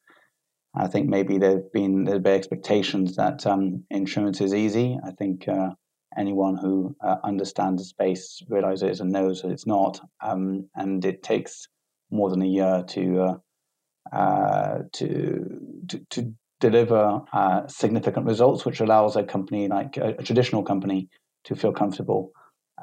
[0.77, 4.97] I think maybe there've been there've been expectations that um, insurance is easy.
[5.05, 5.71] I think uh,
[6.17, 11.21] anyone who uh, understands the space realizes and knows that it's not, um, and it
[11.21, 11.67] takes
[12.11, 16.33] more than a year to uh, uh, to, to, to
[16.69, 21.09] deliver uh, significant results, which allows a company like a, a traditional company
[21.43, 22.31] to feel comfortable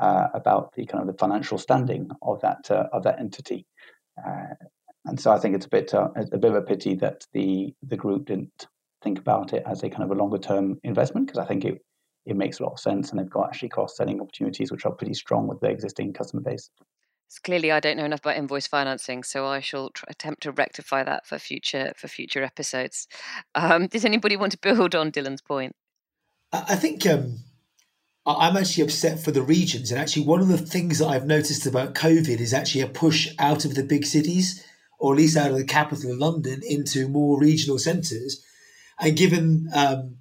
[0.01, 3.67] uh, about the kind of the financial standing of that uh, of that entity.
[4.25, 4.55] Uh,
[5.07, 7.75] and so I think it's a bit uh, a bit of a pity that the
[7.83, 8.67] the group didn't
[9.03, 11.83] think about it as a kind of a longer term investment because I think it
[12.25, 14.93] it makes a lot of sense and they've got actually cross selling opportunities which are
[14.93, 16.71] pretty strong with their existing customer base.
[17.39, 21.27] Clearly, I don't know enough about invoice financing, so I shall attempt to rectify that
[21.27, 23.09] for future for future episodes.
[23.55, 25.75] Um, does anybody want to build on Dylan's point?
[26.53, 27.39] I think um,
[28.27, 31.67] I'm actually upset for the regions, and actually, one of the things that I've noticed
[31.67, 34.65] about COVID is actually a push out of the big cities,
[34.99, 38.45] or at least out of the capital of London, into more regional centres.
[39.01, 40.19] And given um,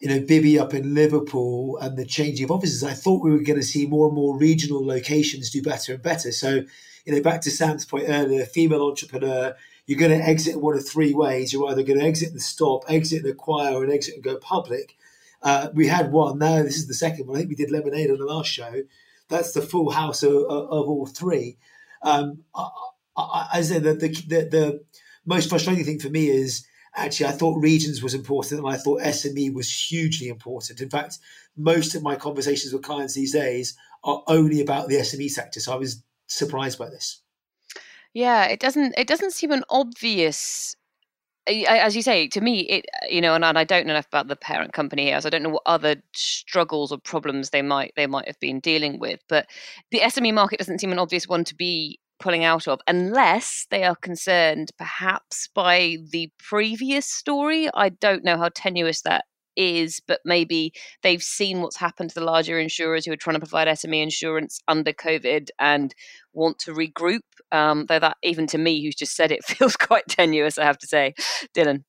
[0.00, 3.42] you know, Bibby up in Liverpool and the changing of offices, I thought we were
[3.42, 6.32] going to see more and more regional locations do better and better.
[6.32, 6.64] So,
[7.04, 9.54] you know, back to Sam's point earlier, female entrepreneur,
[9.86, 11.52] you're going to exit one of three ways.
[11.52, 14.36] You're either going to exit and stop, exit and acquire, or an exit and go
[14.38, 14.96] public.
[15.42, 16.38] Uh, we had one.
[16.38, 17.36] Now this is the second one.
[17.36, 18.82] I think we did Lemonade on the last show.
[19.28, 21.58] That's the full house of, of, of all three.
[22.02, 22.70] Um, I,
[23.16, 24.84] I, I said that the, the, the
[25.26, 29.00] most frustrating thing for me is actually I thought regions was important and I thought
[29.02, 30.80] SME was hugely important.
[30.80, 31.18] In fact,
[31.56, 35.60] most of my conversations with clients these days are only about the SME sector.
[35.60, 37.20] So I was surprised by this.
[38.12, 40.76] Yeah, it doesn't it doesn't seem an obvious
[41.46, 44.36] as you say, to me, it you know, and, I don't know enough about the
[44.36, 48.06] parent company here, so I don't know what other struggles or problems they might they
[48.06, 49.20] might have been dealing with.
[49.28, 49.46] But
[49.90, 53.82] the SME market doesn't seem an obvious one to be pulling out of, unless they
[53.84, 57.68] are concerned perhaps by the previous story.
[57.74, 59.24] I don't know how tenuous that
[59.56, 63.40] is, but maybe they've seen what's happened to the larger insurers who are trying to
[63.40, 65.94] provide SME insurance under COVID and
[66.32, 67.20] want to regroup.
[67.52, 70.78] Um, though that, even to me, who's just said it, feels quite tenuous, I have
[70.78, 71.14] to say.
[71.56, 71.84] Dylan.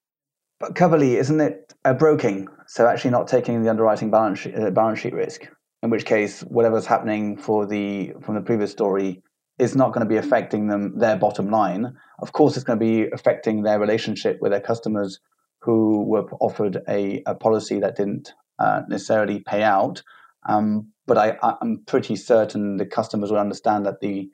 [0.59, 2.47] But Coverley, isn't it a broking?
[2.67, 5.47] So actually not taking the underwriting balance sheet, uh, balance sheet risk,
[5.81, 9.23] in which case whatever's happening for the from the previous story
[9.61, 11.95] is not going to be affecting them their bottom line.
[12.19, 15.19] Of course, it's going to be affecting their relationship with their customers
[15.59, 20.01] who were offered a, a policy that didn't uh, necessarily pay out.
[20.49, 24.31] Um, but I, am pretty certain the customers will understand that the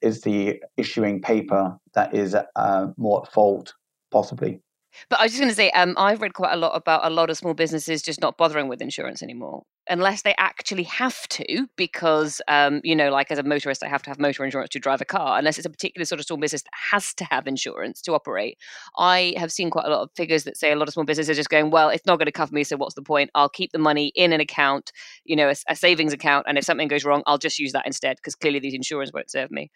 [0.00, 3.74] is the issuing paper that is uh, more at fault,
[4.10, 4.60] possibly.
[5.08, 7.10] But I was just going to say, um, I've read quite a lot about a
[7.10, 11.66] lot of small businesses just not bothering with insurance anymore, unless they actually have to,
[11.76, 14.78] because um, you know, like as a motorist, I have to have motor insurance to
[14.78, 15.38] drive a car.
[15.38, 18.58] Unless it's a particular sort of small business that has to have insurance to operate.
[18.98, 21.30] I have seen quite a lot of figures that say a lot of small businesses
[21.30, 23.30] are just going, well, it's not going to cover me, so what's the point?
[23.34, 24.92] I'll keep the money in an account,
[25.24, 27.86] you know, a, a savings account, and if something goes wrong, I'll just use that
[27.86, 29.70] instead because clearly these insurance won't serve me.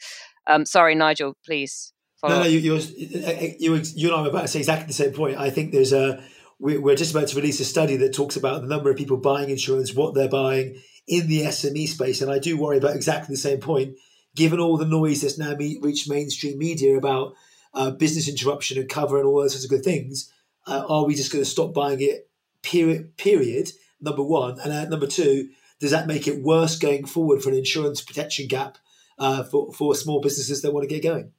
[0.47, 1.93] Um, sorry, Nigel, please.
[2.23, 5.13] No, no, you, you're, you, you and I are about to say exactly the same
[5.13, 5.39] point.
[5.39, 6.23] I think there's a
[6.59, 9.49] we're just about to release a study that talks about the number of people buying
[9.49, 13.41] insurance, what they're buying in the SME space, and I do worry about exactly the
[13.41, 13.95] same point.
[14.35, 17.35] Given all the noise that's now reached mainstream media about
[17.75, 20.33] uh, business interruption and cover and all those sorts of good things,
[20.67, 22.29] uh, are we just going to stop buying it?
[22.63, 23.17] Period.
[23.17, 23.71] Period.
[24.01, 25.51] Number one, and uh, number two,
[25.81, 28.79] does that make it worse going forward for an insurance protection gap
[29.19, 31.33] uh, for for small businesses that want to get going?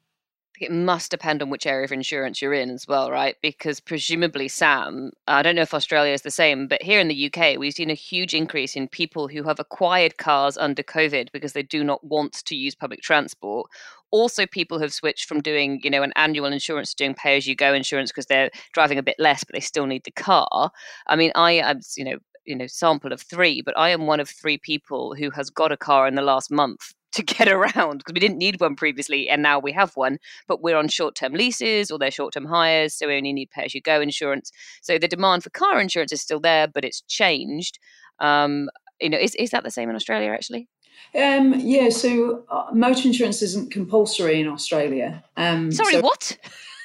[0.59, 3.35] It must depend on which area of insurance you're in as well, right?
[3.41, 7.31] Because presumably, Sam, I don't know if Australia is the same, but here in the
[7.31, 11.53] UK, we've seen a huge increase in people who have acquired cars under COVID because
[11.53, 13.69] they do not want to use public transport.
[14.11, 18.11] Also, people have switched from doing, you know, an annual insurance to doing pay-as-you-go insurance
[18.11, 20.71] because they're driving a bit less, but they still need the car.
[21.07, 24.19] I mean, I am, you know, you know, sample of three, but I am one
[24.19, 27.99] of three people who has got a car in the last month to get around
[27.99, 30.17] because we didn't need one previously and now we have one
[30.47, 34.51] but we're on short-term leases or they're short-term hires so we only need pay-as-you-go insurance
[34.81, 37.79] so the demand for car insurance is still there but it's changed
[38.19, 38.69] um,
[38.99, 40.67] you know is, is that the same in australia actually
[41.15, 46.37] um, yeah so uh, motor insurance isn't compulsory in australia um, sorry so- what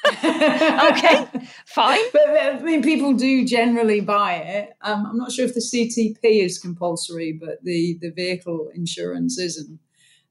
[0.22, 1.26] okay,
[1.64, 2.00] fine.
[2.12, 4.74] But I mean, people do generally buy it.
[4.82, 9.78] Um, I'm not sure if the CTP is compulsory, but the the vehicle insurance isn't.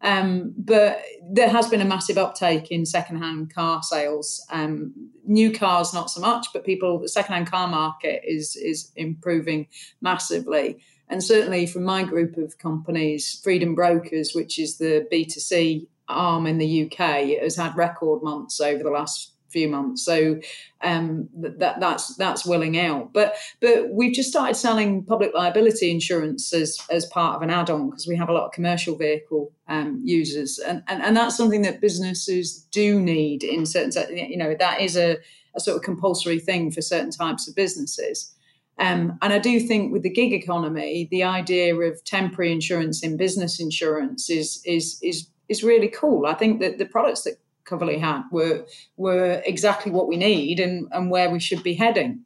[0.03, 4.45] Um, but there has been a massive uptake in secondhand car sales.
[4.51, 4.93] Um,
[5.25, 9.67] new cars, not so much, but people, the secondhand car market is is improving
[10.01, 10.79] massively.
[11.07, 16.57] And certainly from my group of companies, Freedom Brokers, which is the B2C arm in
[16.57, 20.03] the UK, has had record months over the last few months.
[20.03, 20.39] So
[20.81, 23.13] um, that that's that's willing out.
[23.13, 27.89] But but we've just started selling public liability insurance as as part of an add-on
[27.89, 31.61] because we have a lot of commercial vehicle um, users, and, and and that's something
[31.61, 34.17] that businesses do need in certain.
[34.17, 35.17] You know that is a,
[35.55, 38.33] a sort of compulsory thing for certain types of businesses.
[38.79, 43.17] Um, and I do think with the gig economy, the idea of temporary insurance in
[43.17, 46.25] business insurance is is is is really cool.
[46.25, 47.36] I think that the products that
[47.66, 48.66] Coverley had were
[48.97, 52.26] were exactly what we need and, and where we should be heading.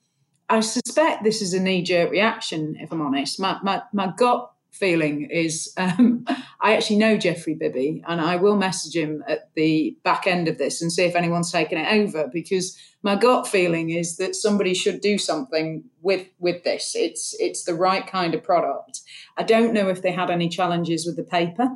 [0.49, 3.39] I suspect this is a knee jerk reaction, if I'm honest.
[3.39, 6.25] My, my, my gut feeling is um,
[6.61, 10.57] I actually know Jeffrey Bibby and I will message him at the back end of
[10.57, 14.73] this and see if anyone's taken it over because my gut feeling is that somebody
[14.73, 16.95] should do something with with this.
[16.95, 19.01] It's it's the right kind of product.
[19.37, 21.69] I don't know if they had any challenges with the paper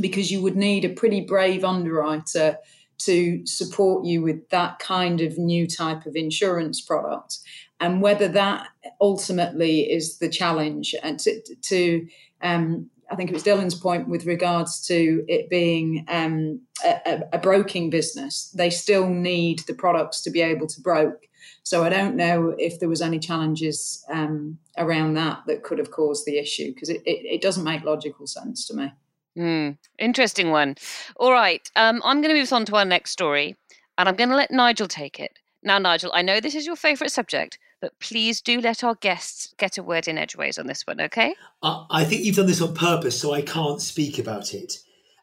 [0.00, 2.58] because you would need a pretty brave underwriter
[2.98, 7.38] to support you with that kind of new type of insurance product.
[7.80, 8.66] and whether that
[9.00, 10.96] ultimately is the challenge.
[11.02, 12.08] And to, to
[12.42, 17.38] um, I think it was Dylan's point with regards to it being um, a, a,
[17.38, 18.50] broking business.
[18.54, 21.26] They still need the products to be able to broke.
[21.62, 25.90] So I don't know if there was any challenges um, around that that could have
[25.90, 28.92] caused the issue because it, it, it, doesn't make logical sense to me.
[29.38, 30.74] Mm, interesting one.
[31.16, 33.56] All right, um, I'm going to move on to our next story,
[33.96, 35.38] and I'm going to let Nigel take it.
[35.62, 39.54] Now, Nigel, I know this is your favourite subject, but please do let our guests
[39.56, 41.34] get a word in edgeways on this one, okay?
[41.62, 44.78] Uh, I think you've done this on purpose, so I can't speak about it.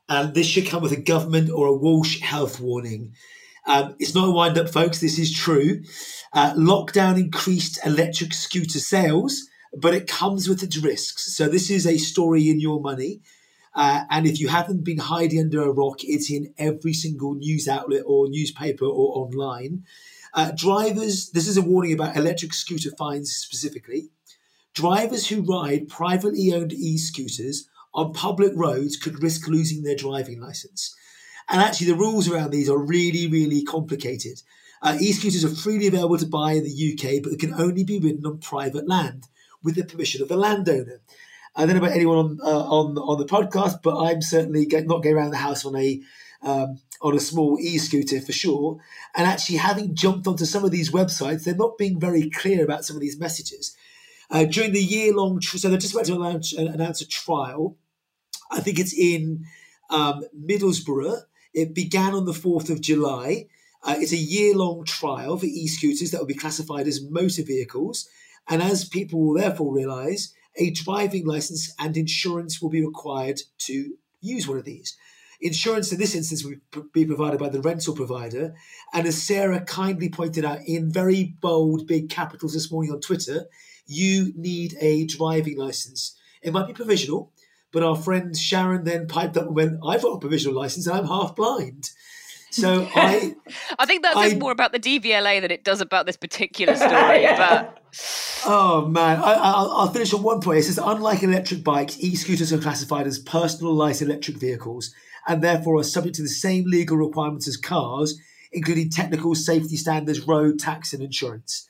[0.07, 3.13] And this should come with a government or a Walsh health warning.
[3.67, 5.01] Um, it's not a wind up, folks.
[5.01, 5.83] This is true.
[6.31, 11.35] Uh, lockdown increased electric scooter sales, but it comes with its risks.
[11.35, 13.21] So, this is a story in your money.
[13.75, 17.67] Uh, and if you haven't been hiding under a rock, it's in every single news
[17.67, 19.83] outlet or newspaper or online.
[20.33, 24.09] Uh, drivers, this is a warning about electric scooter fines specifically.
[24.73, 30.39] Drivers who ride privately owned e scooters on public roads could risk losing their driving
[30.39, 30.95] license.
[31.49, 34.41] And actually, the rules around these are really, really complicated.
[34.81, 37.83] Uh, e scooters are freely available to buy in the UK, but they can only
[37.83, 39.27] be ridden on private land
[39.63, 41.01] with the permission of the landowner.
[41.55, 45.03] I don't know about anyone on uh, on on the podcast, but I'm certainly not
[45.03, 46.01] going around the house on a
[46.41, 48.77] um, on a small e-scooter for sure.
[49.15, 52.85] And actually, having jumped onto some of these websites, they're not being very clear about
[52.85, 53.75] some of these messages.
[54.29, 57.77] Uh, during the year-long, tr- so they're just about to announce, uh, announce a trial.
[58.51, 59.45] I think it's in
[59.89, 61.21] um, Middlesbrough.
[61.53, 63.47] It began on the 4th of July.
[63.83, 68.09] Uh, it's a year-long trial for e-scooters that will be classified as motor vehicles.
[68.47, 73.95] And as people will therefore realise, a driving license and insurance will be required to
[74.21, 74.97] use one of these.
[75.41, 78.55] Insurance in this instance will be provided by the rental provider.
[78.93, 83.45] And as Sarah kindly pointed out in very bold, big capitals this morning on Twitter,
[83.85, 86.17] you need a driving license.
[86.41, 87.31] It might be provisional,
[87.71, 90.97] but our friend Sharon then piped up and went, I've got a provisional license and
[90.97, 91.89] I'm half blind.
[92.55, 93.35] So I,
[93.77, 96.75] I think that says I, more about the DVLA than it does about this particular
[96.75, 96.89] story.
[97.21, 97.37] yeah.
[97.37, 97.81] But
[98.45, 100.59] oh man, I, will finish on one point.
[100.59, 104.93] It says unlike electric bikes, e-scooters are classified as personal light electric vehicles,
[105.27, 108.17] and therefore are subject to the same legal requirements as cars,
[108.53, 111.67] including technical safety standards, road tax, and insurance.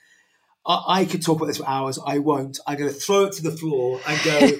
[0.68, 1.98] I, I could talk about this for hours.
[2.06, 2.60] I won't.
[2.68, 4.52] I'm going to throw it to the floor and go.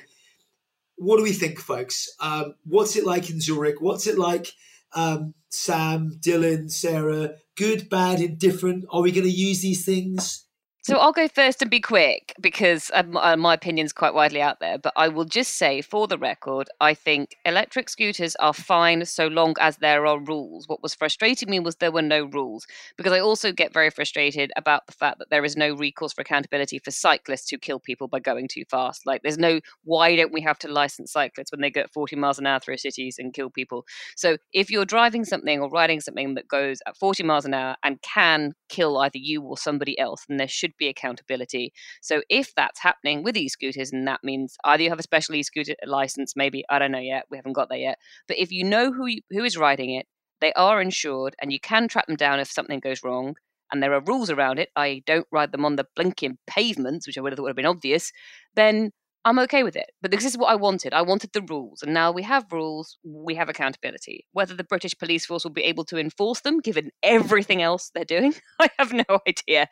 [0.98, 2.10] what do we think, folks?
[2.20, 3.80] Um, what's it like in Zurich?
[3.80, 4.54] What's it like,
[4.94, 7.36] um, Sam, Dylan, Sarah?
[7.58, 8.86] Good, bad, indifferent?
[8.92, 10.45] Are we going to use these things?
[10.86, 14.60] So I'll go first and be quick because um, uh, my opinion's quite widely out
[14.60, 14.78] there.
[14.78, 19.26] But I will just say, for the record, I think electric scooters are fine so
[19.26, 20.68] long as there are rules.
[20.68, 22.68] What was frustrating me was there were no rules
[22.98, 26.22] because I also get very frustrated about the fact that there is no recourse for
[26.22, 29.08] accountability for cyclists who kill people by going too fast.
[29.08, 32.38] Like, there's no why don't we have to license cyclists when they go 40 miles
[32.38, 33.88] an hour through cities and kill people?
[34.16, 37.76] So if you're driving something or riding something that goes at 40 miles an hour
[37.84, 41.74] and can kill either you or somebody else, then there should be accountability.
[42.02, 45.76] So if that's happening with e-scooters, and that means either you have a special e-scooter
[45.86, 47.98] license, maybe I don't know yet, we haven't got there yet.
[48.28, 50.08] But if you know who you, who is riding it,
[50.42, 53.36] they are insured, and you can track them down if something goes wrong.
[53.72, 54.70] And there are rules around it.
[54.76, 57.56] I don't ride them on the blinking pavements, which I would have thought would have
[57.56, 58.12] been obvious.
[58.56, 58.92] Then
[59.26, 59.90] I'm okay with it.
[60.04, 60.94] But this is what I wanted.
[60.94, 61.82] I wanted the rules.
[61.82, 64.26] And now we have rules, we have accountability.
[64.34, 68.06] Whether the British police force will be able to enforce them, given everything else they're
[68.06, 69.68] doing, I have no idea.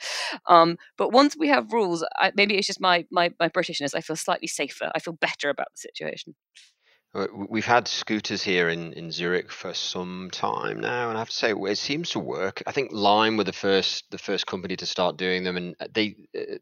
[0.47, 3.93] Um, but once we have rules, I, maybe it's just my, my, my Britishness.
[3.95, 4.91] I feel slightly safer.
[4.95, 6.33] I feel better about the situation.
[7.16, 11.30] Uh, we've had scooters here in, in Zurich for some time now, and I have
[11.30, 12.64] to say it seems to work.
[12.66, 16.16] I think Lime were the first the first company to start doing them, and they
[16.36, 16.55] uh,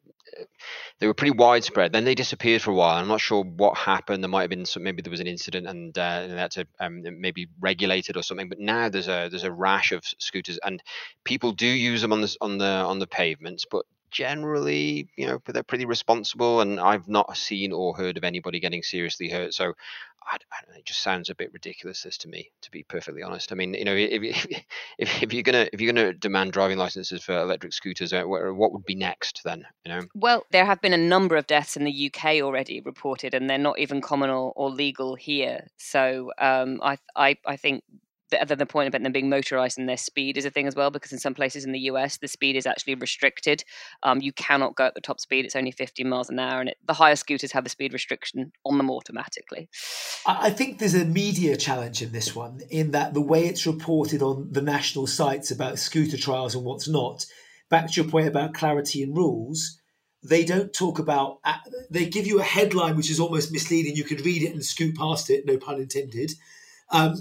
[1.00, 1.94] they were pretty widespread.
[1.94, 2.98] Then they disappeared for a while.
[2.98, 4.22] I'm not sure what happened.
[4.24, 7.04] There might have been some, maybe there was an incident, and, uh, that's a, um,
[7.20, 8.50] maybe regulated or something.
[8.50, 10.84] But now there's a there's a rash of scooters, and
[11.24, 15.42] people do use them on the on the on the pavements, but generally, you know,
[15.46, 19.54] they're pretty responsible, and I've not seen or heard of anybody getting seriously hurt.
[19.54, 19.74] So
[20.24, 23.24] I, I know, it just sounds a bit ridiculous this to me, to be perfectly
[23.24, 23.52] honest.
[23.52, 24.46] I mean, you know, if,
[24.98, 28.74] if, if you're gonna if you're gonna demand driving licenses for electric scooters, uh, what
[28.74, 29.66] would be next then?
[29.86, 30.02] You know.
[30.14, 33.58] Well, there have been a number of deaths in the UK already reported, and they're
[33.58, 35.68] not even common or, or legal here.
[35.78, 37.84] So um, I I I think
[38.32, 40.90] the, the point about them being motorized and their speed is a thing as well,
[40.90, 43.64] because in some places in the US, the speed is actually restricted.
[44.04, 46.70] Um, you cannot go at the top speed; it's only 50 miles an hour, and
[46.70, 49.70] it, the higher scooters have a speed restriction on them automatically.
[50.26, 54.22] I think there's a media challenge in this one, in that the way it's reported
[54.22, 57.26] on the national sites about scooter trials and what's not.
[57.70, 59.78] Back to your point about clarity and rules.
[60.24, 61.40] they don't talk about.
[61.44, 61.56] uh,
[61.90, 63.96] They give you a headline which is almost misleading.
[63.96, 65.46] You could read it and scoot past it.
[65.46, 66.34] No pun intended.
[66.92, 67.16] Um,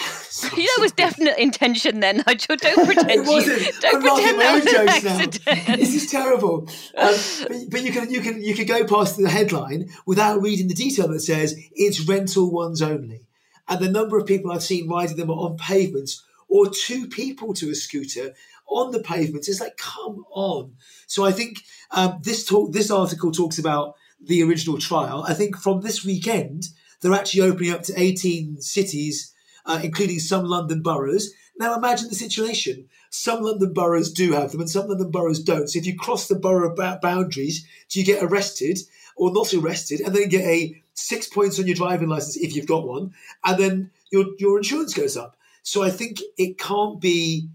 [0.56, 2.56] You know, it was definite intention then, Nigel.
[2.56, 3.60] Don't pretend it wasn't.
[3.60, 3.72] you.
[3.80, 5.76] Don't I'm laughing pretend my that own was an now.
[5.76, 6.68] This is terrible.
[6.96, 7.14] Um,
[7.48, 10.74] but, but you can you can you can go past the headline without reading the
[10.74, 13.26] detail that says it's rental ones only,
[13.68, 17.70] and the number of people I've seen riding them on pavements or two people to
[17.70, 18.34] a scooter
[18.66, 20.74] on the pavements is like come on.
[21.06, 21.58] So I think
[21.90, 25.24] um, this talk this article talks about the original trial.
[25.26, 26.68] I think from this weekend
[27.00, 29.34] they're actually opening up to 18 cities,
[29.70, 31.32] uh, including some London boroughs.
[31.56, 32.88] Now imagine the situation.
[33.10, 35.68] Some London boroughs do have them and some London boroughs don't.
[35.68, 38.78] So if you cross the borough boundaries, do you get arrested
[39.16, 42.66] or not arrested and then get a six points on your driving license if you've
[42.66, 43.14] got one
[43.44, 45.36] and then your, your insurance goes up.
[45.62, 47.48] So I think it can't be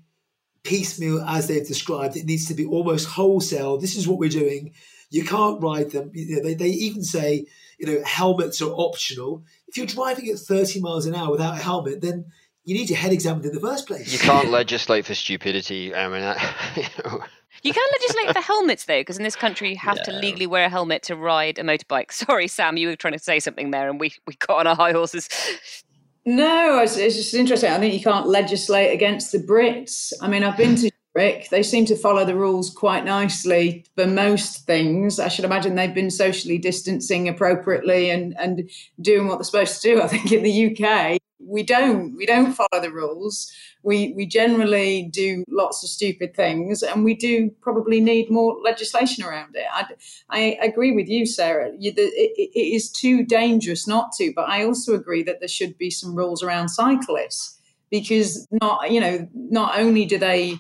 [0.64, 2.16] piecemeal as they've described.
[2.16, 3.78] It needs to be almost wholesale.
[3.78, 4.74] This is what we're doing.
[5.10, 6.12] You can't ride them.
[6.14, 7.48] You know, they, they even say,
[7.80, 9.44] you know, helmets are optional.
[9.68, 12.26] If you're driving at 30 miles an hour without a helmet, then
[12.64, 14.12] you need your head examined in the first place.
[14.12, 15.94] You can't legislate for stupidity.
[15.94, 16.38] I mean, that,
[16.76, 17.24] you know,
[17.62, 20.66] You can legislate for helmets though, because in this country you have to legally wear
[20.66, 22.12] a helmet to ride a motorbike.
[22.12, 24.76] Sorry, Sam, you were trying to say something there, and we we got on our
[24.76, 25.30] high horses.
[26.28, 27.72] No, it's, it's just interesting.
[27.72, 30.12] I think you can't legislate against the Brits.
[30.22, 31.50] I mean, I've been to Zurich.
[31.50, 35.20] They seem to follow the rules quite nicely for most things.
[35.20, 38.70] I should imagine they've been socially distancing appropriately and, and
[39.02, 40.02] doing what they're supposed to do.
[40.02, 42.16] I think in the UK, we don't.
[42.16, 43.52] We don't follow the rules.
[43.84, 49.24] We we generally do lots of stupid things, and we do probably need more legislation
[49.24, 49.66] around it.
[50.30, 51.72] I, I agree with you, Sarah.
[51.78, 55.50] You, the, it, it is too dangerous not to, but I also agree that there
[55.50, 57.60] should be some rules around cyclists
[57.92, 60.58] because not you know not only do they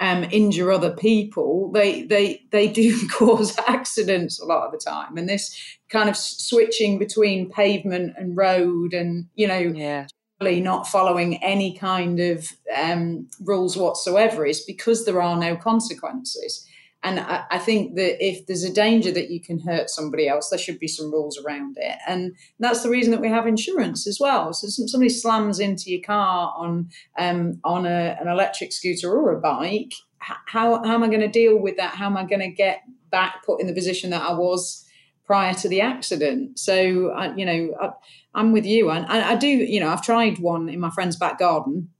[0.00, 5.16] um, injure other people, they they they do cause accidents a lot of the time,
[5.16, 5.54] and this
[5.88, 10.06] kind of switching between pavement and road, and you know Yeah,
[10.40, 16.66] really not following any kind of um, rules whatsoever is because there are no consequences.
[17.04, 20.48] And I, I think that if there's a danger that you can hurt somebody else,
[20.48, 21.98] there should be some rules around it.
[22.08, 24.54] And that's the reason that we have insurance as well.
[24.54, 26.88] So if somebody slams into your car on
[27.18, 31.28] um, on a, an electric scooter or a bike, how, how am I going to
[31.28, 31.94] deal with that?
[31.94, 34.86] How am I going to get back put in the position that I was
[35.26, 36.58] prior to the accident?
[36.58, 37.90] So, I, you know, I,
[38.34, 38.90] I'm with you.
[38.90, 41.90] And I, I do, you know, I've tried one in my friend's back garden.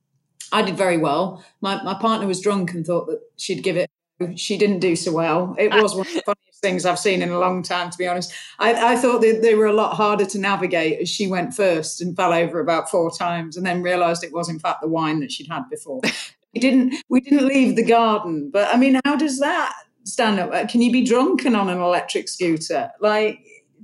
[0.50, 1.44] I did very well.
[1.60, 3.90] My, my partner was drunk and thought that she'd give it.
[4.36, 5.56] She didn't do so well.
[5.58, 5.82] It ah.
[5.82, 8.32] was one of the funniest things I've seen in a long time, to be honest.
[8.58, 12.00] I, I thought that they were a lot harder to navigate as she went first
[12.00, 15.20] and fell over about four times, and then realised it was in fact the wine
[15.20, 16.00] that she'd had before.
[16.54, 20.68] we didn't we didn't leave the garden, but I mean, how does that stand up?
[20.68, 22.90] Can you be drunken on an electric scooter?
[23.00, 23.40] Like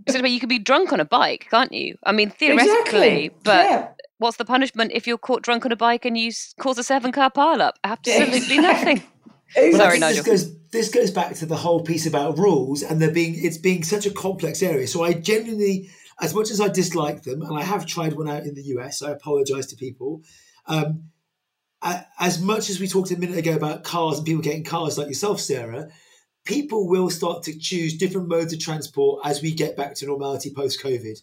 [0.06, 1.96] you could be drunk on a bike, can't you?
[2.04, 3.30] I mean, theoretically, exactly.
[3.42, 3.88] but yeah.
[4.18, 7.30] what's the punishment if you're caught drunk on a bike and you cause a seven-car
[7.30, 7.72] pileup?
[7.84, 9.02] Absolutely nothing.
[9.56, 10.22] I Sorry, Nigel.
[10.22, 13.58] This goes, this goes back to the whole piece about rules and there being it's
[13.58, 14.86] being such a complex area.
[14.86, 15.90] So I genuinely,
[16.20, 19.02] as much as I dislike them, and I have tried one out in the US,
[19.02, 20.22] I apologise to people.
[20.66, 21.10] Um,
[21.82, 25.08] as much as we talked a minute ago about cars and people getting cars like
[25.08, 25.88] yourself, Sarah,
[26.44, 30.52] people will start to choose different modes of transport as we get back to normality
[30.54, 31.18] post COVID.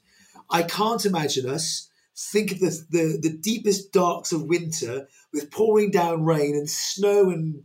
[0.50, 5.92] I can't imagine us think of the, the the deepest darks of winter with pouring
[5.92, 7.64] down rain and snow and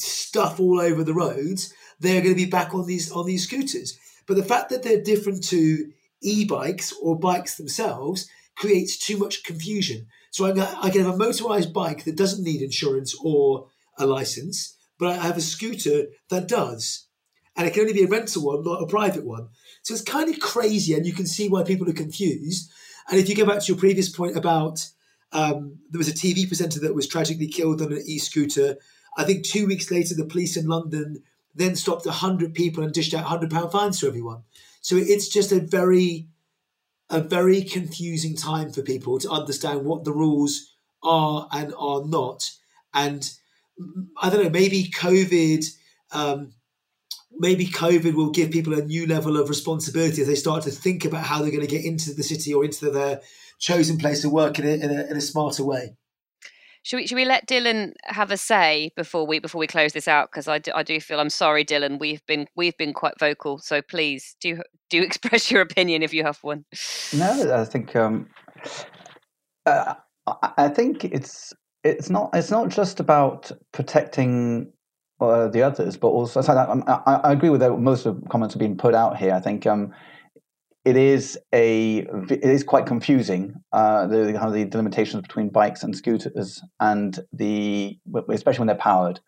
[0.00, 3.98] stuff all over the roads, they're going to be back on these on these scooters.
[4.26, 5.90] But the fact that they're different to
[6.22, 10.06] e-bikes or bikes themselves creates too much confusion.
[10.30, 13.66] So I, can have a motorized bike that doesn't need insurance or
[13.98, 17.06] a license, but I have a scooter that does,
[17.56, 19.48] and it can only be a rental one, not a private one.
[19.82, 22.70] So it's kind of crazy, and you can see why people are confused.
[23.08, 24.86] And if you go back to your previous point about
[25.32, 28.76] um, there was a TV presenter that was tragically killed on an e-scooter.
[29.16, 31.22] I think two weeks later, the police in London
[31.54, 34.44] then stopped 100 people and dished out 100 pound fines to everyone.
[34.80, 36.28] So it's just a very,
[37.10, 42.50] a very confusing time for people to understand what the rules are and are not.
[42.94, 43.30] And
[44.20, 45.64] I don't know, maybe COVID,
[46.12, 46.52] um,
[47.32, 51.04] maybe COVID will give people a new level of responsibility as they start to think
[51.04, 53.20] about how they're going to get into the city or into their
[53.58, 55.96] chosen place to work in a, in a, in a smarter way.
[56.82, 60.08] Should we, should we let Dylan have a say before we before we close this
[60.08, 60.30] out?
[60.30, 61.98] Because I do, I do feel I'm sorry, Dylan.
[61.98, 66.24] We've been we've been quite vocal, so please do do express your opinion if you
[66.24, 66.64] have one.
[67.12, 68.28] No, I think um,
[69.66, 69.94] uh,
[70.56, 71.52] I think it's
[71.84, 74.72] it's not it's not just about protecting
[75.20, 77.62] uh, the others, but also I, I, I, agree with.
[77.62, 79.34] Most of the comments have been put out here.
[79.34, 79.92] I think um,
[80.84, 81.98] it is a
[82.30, 87.20] it is quite confusing uh, the kind of the delimitations between bikes and scooters, and
[87.32, 87.98] the
[88.30, 89.20] especially when they're powered.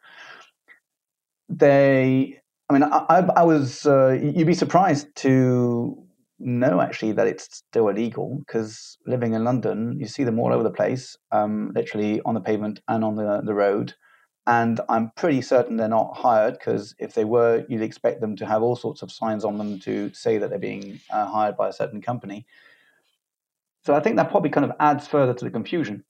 [1.49, 2.41] They,
[2.71, 5.99] I mean, I, I was uh, you'd be surprised to
[6.39, 10.63] know actually that it's still illegal because living in London, you see them all over
[10.63, 13.95] the place, um, literally on the pavement and on the the road
[14.47, 18.47] and I'm pretty certain they're not hired because if they were, you'd expect them to
[18.47, 21.69] have all sorts of signs on them to say that they're being uh, hired by
[21.69, 22.47] a certain company.
[23.85, 26.05] So I think that probably kind of adds further to the confusion.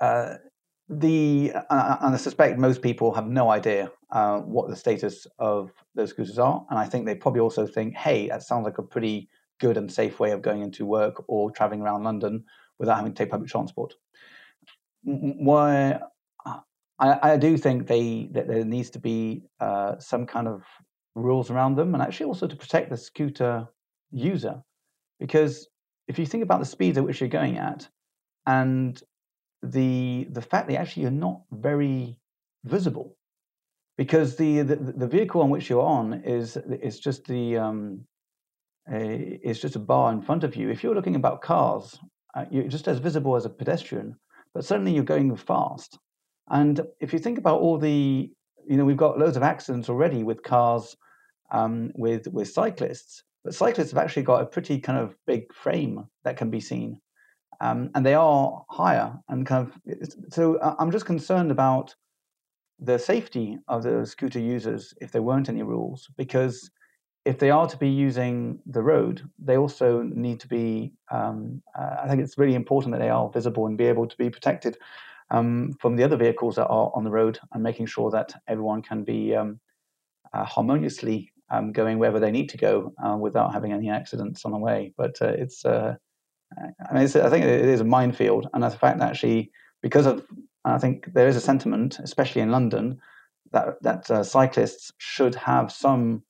[0.00, 0.34] Uh,
[0.90, 5.70] the uh, and I suspect most people have no idea uh, what the status of
[5.94, 8.82] those scooters are, and I think they probably also think, "Hey, that sounds like a
[8.82, 9.28] pretty
[9.60, 12.44] good and safe way of going into work or traveling around London
[12.78, 13.94] without having to take public transport."
[15.02, 16.00] Why
[16.98, 20.64] I, I do think they that there needs to be uh, some kind of
[21.14, 23.66] rules around them, and actually also to protect the scooter
[24.10, 24.62] user,
[25.20, 25.68] because
[26.06, 27.88] if you think about the speeds at which you're going at,
[28.46, 29.02] and
[29.62, 32.18] the the fact that actually you're not very
[32.64, 33.16] visible,
[33.96, 38.04] because the the, the vehicle on which you're on is is just the um,
[38.90, 40.70] a, is just a bar in front of you.
[40.70, 41.98] If you're looking about cars,
[42.34, 44.16] uh, you're just as visible as a pedestrian,
[44.54, 45.98] but suddenly you're going fast
[46.50, 48.30] and if you think about all the,
[48.66, 50.96] you know, we've got loads of accidents already with cars,
[51.50, 53.22] um, with with cyclists.
[53.44, 57.00] But cyclists have actually got a pretty kind of big frame that can be seen,
[57.60, 60.12] um, and they are higher and kind of.
[60.30, 61.94] So I'm just concerned about
[62.80, 66.70] the safety of the scooter users if there weren't any rules, because
[67.24, 70.92] if they are to be using the road, they also need to be.
[71.10, 74.16] Um, uh, I think it's really important that they are visible and be able to
[74.16, 74.78] be protected
[75.30, 78.82] um, from the other vehicles that are on the road and making sure that everyone
[78.82, 79.60] can be um,
[80.32, 84.52] uh, harmoniously um, going wherever they need to go uh, without having any accidents on
[84.52, 84.92] the way.
[84.96, 85.96] But uh, it's, uh,
[86.58, 89.50] I mean, it's, I think it is a minefield, and the fact that actually,
[89.82, 90.24] because of,
[90.64, 93.00] I think there is a sentiment, especially in London,
[93.52, 96.22] that that uh, cyclists should have some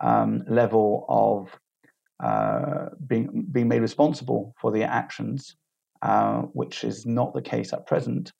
[0.00, 1.58] um, level of
[2.22, 5.56] uh, being being made responsible for their actions
[6.06, 8.32] uh, which is not the case at present.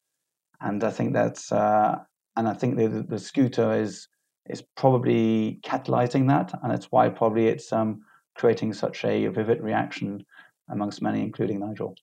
[0.60, 1.96] And I think that's, uh,
[2.36, 4.08] and I think the, the scooter is
[4.48, 8.00] is probably catalyzing that, and it's why probably it's um,
[8.36, 10.24] creating such a vivid reaction
[10.68, 11.96] amongst many, including Nigel.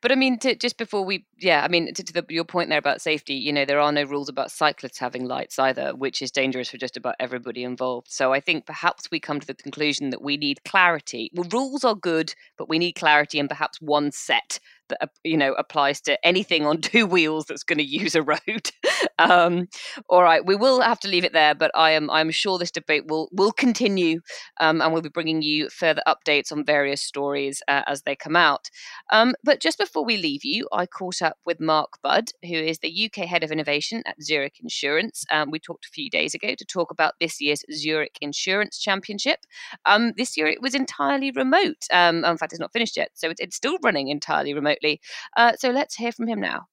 [0.00, 2.68] But I mean, to, just before we, yeah, I mean, to, to the, your point
[2.68, 6.22] there about safety, you know, there are no rules about cyclists having lights either, which
[6.22, 8.08] is dangerous for just about everybody involved.
[8.10, 11.30] So I think perhaps we come to the conclusion that we need clarity.
[11.34, 14.58] Well, rules are good, but we need clarity and perhaps one set
[14.88, 18.70] that you know applies to anything on two wheels that's going to use a road.
[19.18, 19.66] um,
[20.08, 22.70] all right, we will have to leave it there, but I am I'm sure this
[22.70, 24.20] debate will will continue,
[24.60, 28.36] um, and we'll be bringing you further updates on various stories uh, as they come
[28.36, 28.68] out.
[29.10, 32.78] Um, but just before we leave you, I caught up with Mark Budd, who is
[32.78, 35.24] the UK head of innovation at Zurich Insurance.
[35.30, 39.40] Um, we talked a few days ago to talk about this year's Zurich Insurance Championship.
[39.84, 41.86] Um, this year it was entirely remote.
[41.92, 45.00] Um, in fact, it's not finished yet, so it's, it's still running entirely remote remotely.
[45.36, 46.66] Uh, so let's hear from him now.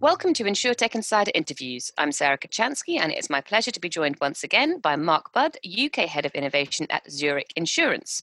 [0.00, 1.90] Welcome to InsurTech Insider Interviews.
[1.98, 5.32] I'm Sarah Kocianski, and it is my pleasure to be joined once again by Mark
[5.32, 8.22] Budd, UK Head of Innovation at Zurich Insurance.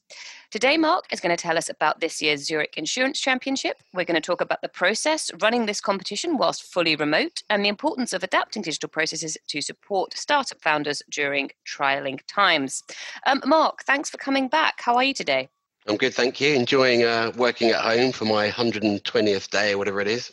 [0.52, 3.76] Today, Mark is going to tell us about this year's Zurich Insurance Championship.
[3.94, 7.70] We're going to talk about the process running this competition whilst fully remote and the
[7.70, 12.84] importance of adapting digital processes to support startup founders during trialing times.
[13.28, 14.76] Um, Mark, thanks for coming back.
[14.80, 15.50] How are you today?
[15.88, 16.56] I'm good, thank you.
[16.56, 20.32] Enjoying uh, working at home for my 120th day or whatever it is.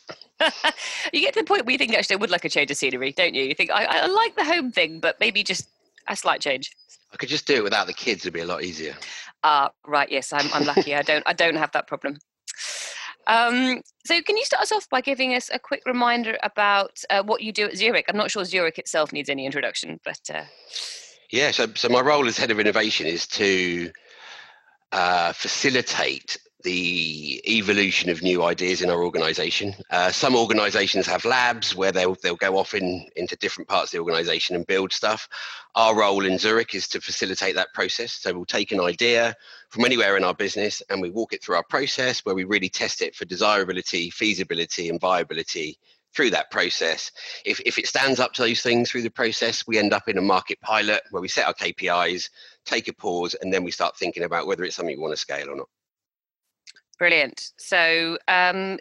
[1.12, 2.76] you get to the point where you think actually I would like a change of
[2.76, 3.45] scenery, don't you?
[3.45, 5.68] You think I, I like the home thing, but maybe just
[6.09, 6.70] a slight change.
[7.12, 8.97] I could just do it without the kids; it'd be a lot easier.
[9.45, 10.11] Ah, uh, right.
[10.11, 10.95] Yes, I'm, I'm lucky.
[10.95, 12.18] I don't I don't have that problem.
[13.26, 17.22] Um, so, can you start us off by giving us a quick reminder about uh,
[17.22, 18.07] what you do at Zurich?
[18.09, 20.43] I'm not sure Zurich itself needs any introduction, but uh...
[21.30, 21.51] yeah.
[21.53, 23.93] So, so my role as head of innovation is to
[24.90, 29.75] uh, facilitate the evolution of new ideas in our organization.
[29.91, 33.99] Uh, some organizations have labs where they'll, they'll go off in, into different parts of
[33.99, 35.29] the organization and build stuff.
[35.75, 38.13] Our role in Zurich is to facilitate that process.
[38.15, 39.35] So we'll take an idea
[39.71, 42.69] from anywhere in our business and we walk it through our process where we really
[42.69, 45.79] test it for desirability, feasibility, and viability
[46.15, 47.11] through that process.
[47.45, 50.19] If, if it stands up to those things through the process, we end up in
[50.19, 52.29] a market pilot where we set our KPIs,
[52.65, 55.21] take a pause, and then we start thinking about whether it's something we want to
[55.21, 55.69] scale or not.
[57.03, 57.51] Brilliant.
[57.57, 58.79] So, um,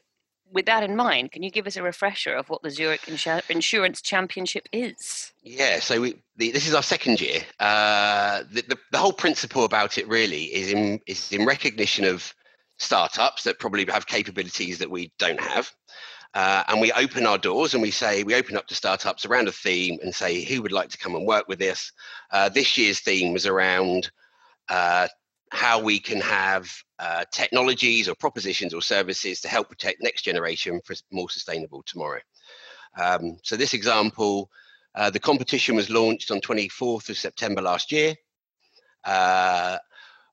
[0.53, 3.49] with that in mind, can you give us a refresher of what the Zurich Insur-
[3.49, 5.33] Insurance Championship is?
[5.41, 7.39] Yeah, so we, the, this is our second year.
[7.59, 12.31] Uh, the, the, the, whole principle about it really is in is in recognition of
[12.77, 15.71] startups that probably have capabilities that we don't have.
[16.35, 19.47] Uh, and we open our doors and we say we open up to startups around
[19.47, 21.91] a theme and say who would like to come and work with this.
[22.29, 24.11] Uh, this year's theme was around
[24.69, 25.07] uh,
[25.51, 30.79] how we can have uh, technologies or propositions or services to help protect next generation
[30.85, 32.21] for more sustainable tomorrow.
[32.97, 34.49] Um, so this example,
[34.95, 38.15] uh, the competition was launched on 24th of September last year,
[39.03, 39.77] uh,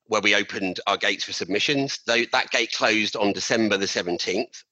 [0.05, 1.99] where we opened our gates for submissions.
[2.05, 4.63] Though that gate closed on December the 17th,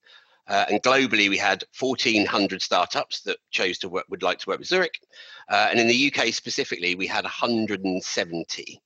[0.48, 4.60] uh, and globally, we had 1,400 startups that chose to work, would like to work
[4.60, 4.98] with Zurich.
[5.50, 8.82] Uh, and in the UK specifically, we had 170.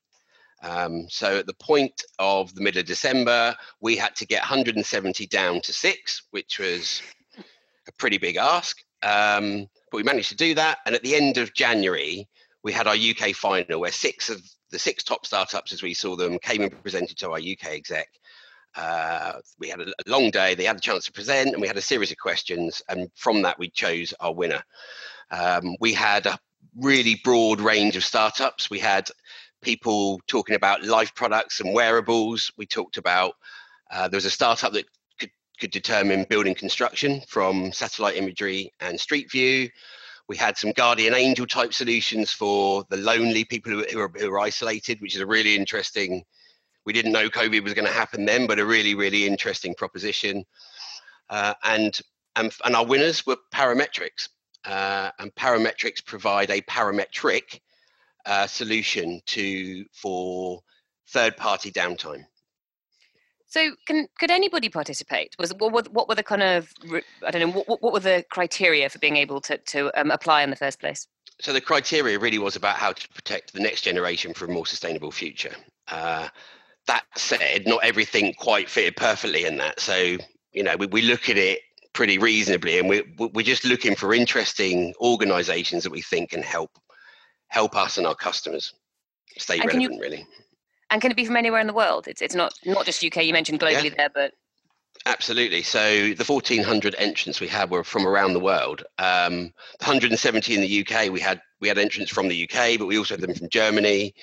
[0.61, 5.27] Um, so at the point of the middle of December, we had to get 170
[5.27, 7.01] down to six, which was
[7.87, 8.77] a pretty big ask.
[9.03, 10.79] Um, but we managed to do that.
[10.85, 12.27] And at the end of January,
[12.63, 16.15] we had our UK final where six of the six top startups, as we saw
[16.15, 18.07] them, came and presented to our UK exec.
[18.75, 20.55] Uh, we had a, long day.
[20.55, 22.81] They had a chance to present, and we had a series of questions.
[22.87, 24.63] And from that, we chose our winner.
[25.29, 26.39] Um, we had a
[26.77, 28.69] really broad range of startups.
[28.69, 29.09] We had
[29.61, 32.51] people talking about life products and wearables.
[32.57, 33.35] We talked about
[33.91, 34.85] uh, there was a startup that
[35.19, 39.69] could, could determine building construction from satellite imagery and street view.
[40.27, 45.01] We had some guardian angel type solutions for the lonely people who, who, who isolated,
[45.01, 46.23] which is a really interesting.
[46.85, 50.45] We didn't know COVID was going to happen then, but a really, really interesting proposition.
[51.29, 51.99] Uh, and,
[52.35, 54.29] and and our winners were Parametrix,
[54.65, 57.59] uh, and Parametrix provide a parametric
[58.25, 60.61] uh, solution to for
[61.09, 62.25] third party downtime.
[63.51, 65.35] So, can could anybody participate?
[65.37, 66.73] Was what were, what were the kind of
[67.25, 70.43] I don't know what, what were the criteria for being able to to um, apply
[70.43, 71.07] in the first place?
[71.41, 74.65] So the criteria really was about how to protect the next generation for a more
[74.65, 75.55] sustainable future.
[75.87, 76.29] Uh,
[76.87, 79.81] that said, not everything quite fitted perfectly in that.
[79.81, 80.17] So
[80.53, 81.59] you know we, we look at it
[81.91, 86.71] pretty reasonably, and we we're just looking for interesting organisations that we think can help
[87.51, 88.73] help us and our customers
[89.37, 90.25] stay and relevant, you, really.
[90.89, 92.07] And can it be from anywhere in the world?
[92.07, 93.23] It's it's not not just UK.
[93.23, 93.95] You mentioned globally yeah.
[93.97, 94.33] there, but
[95.05, 95.63] Absolutely.
[95.63, 98.83] So the 1,400 entrants we had were from around the world.
[98.99, 101.09] Um, 170 in the UK.
[101.11, 104.13] We had we had entrants from the UK, but we also had them from Germany,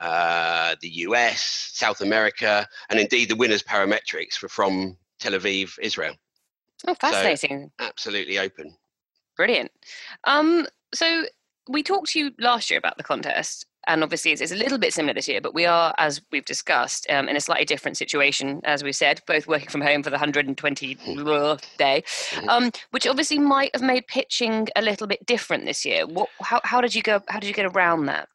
[0.00, 6.14] uh, the US, South America, and indeed the winners Parametrix were from Tel Aviv, Israel.
[6.86, 7.70] Oh, fascinating!
[7.80, 8.76] So absolutely open.
[9.36, 9.70] Brilliant.
[10.24, 11.24] Um, so
[11.68, 14.78] we talked to you last year about the contest, and obviously it's, it's, a little
[14.78, 17.96] bit similar this year, but we are, as we've discussed, um, in a slightly different
[17.96, 22.48] situation, as we said, both working from home for the 120 day, mm-hmm.
[22.48, 26.06] um, which obviously might have made pitching a little bit different this year.
[26.06, 27.20] What, how, how did you go?
[27.28, 28.28] How did you get around that?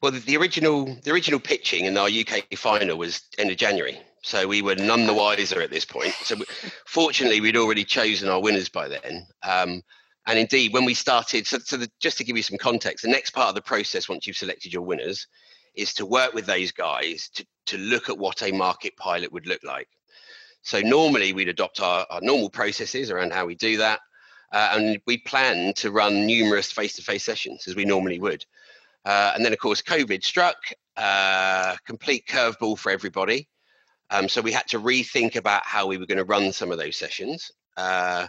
[0.00, 3.98] Well, the, the original the original pitching in our UK final was end of January,
[4.22, 6.12] so we were none the wiser at this point.
[6.22, 6.36] So,
[6.86, 9.26] fortunately, we'd already chosen our winners by then.
[9.42, 9.82] Um,
[10.26, 13.10] and indeed, when we started, so, so the, just to give you some context, the
[13.10, 15.26] next part of the process, once you've selected your winners,
[15.74, 19.46] is to work with those guys to, to look at what a market pilot would
[19.46, 19.88] look like.
[20.62, 24.00] So normally we'd adopt our, our normal processes around how we do that.
[24.52, 28.44] Uh, and we plan to run numerous face-to-face sessions as we normally would.
[29.04, 30.56] Uh, and then, of course, COVID struck,
[30.96, 33.48] uh, complete curveball for everybody.
[34.10, 36.78] Um, so we had to rethink about how we were going to run some of
[36.78, 37.50] those sessions.
[37.76, 38.28] Uh,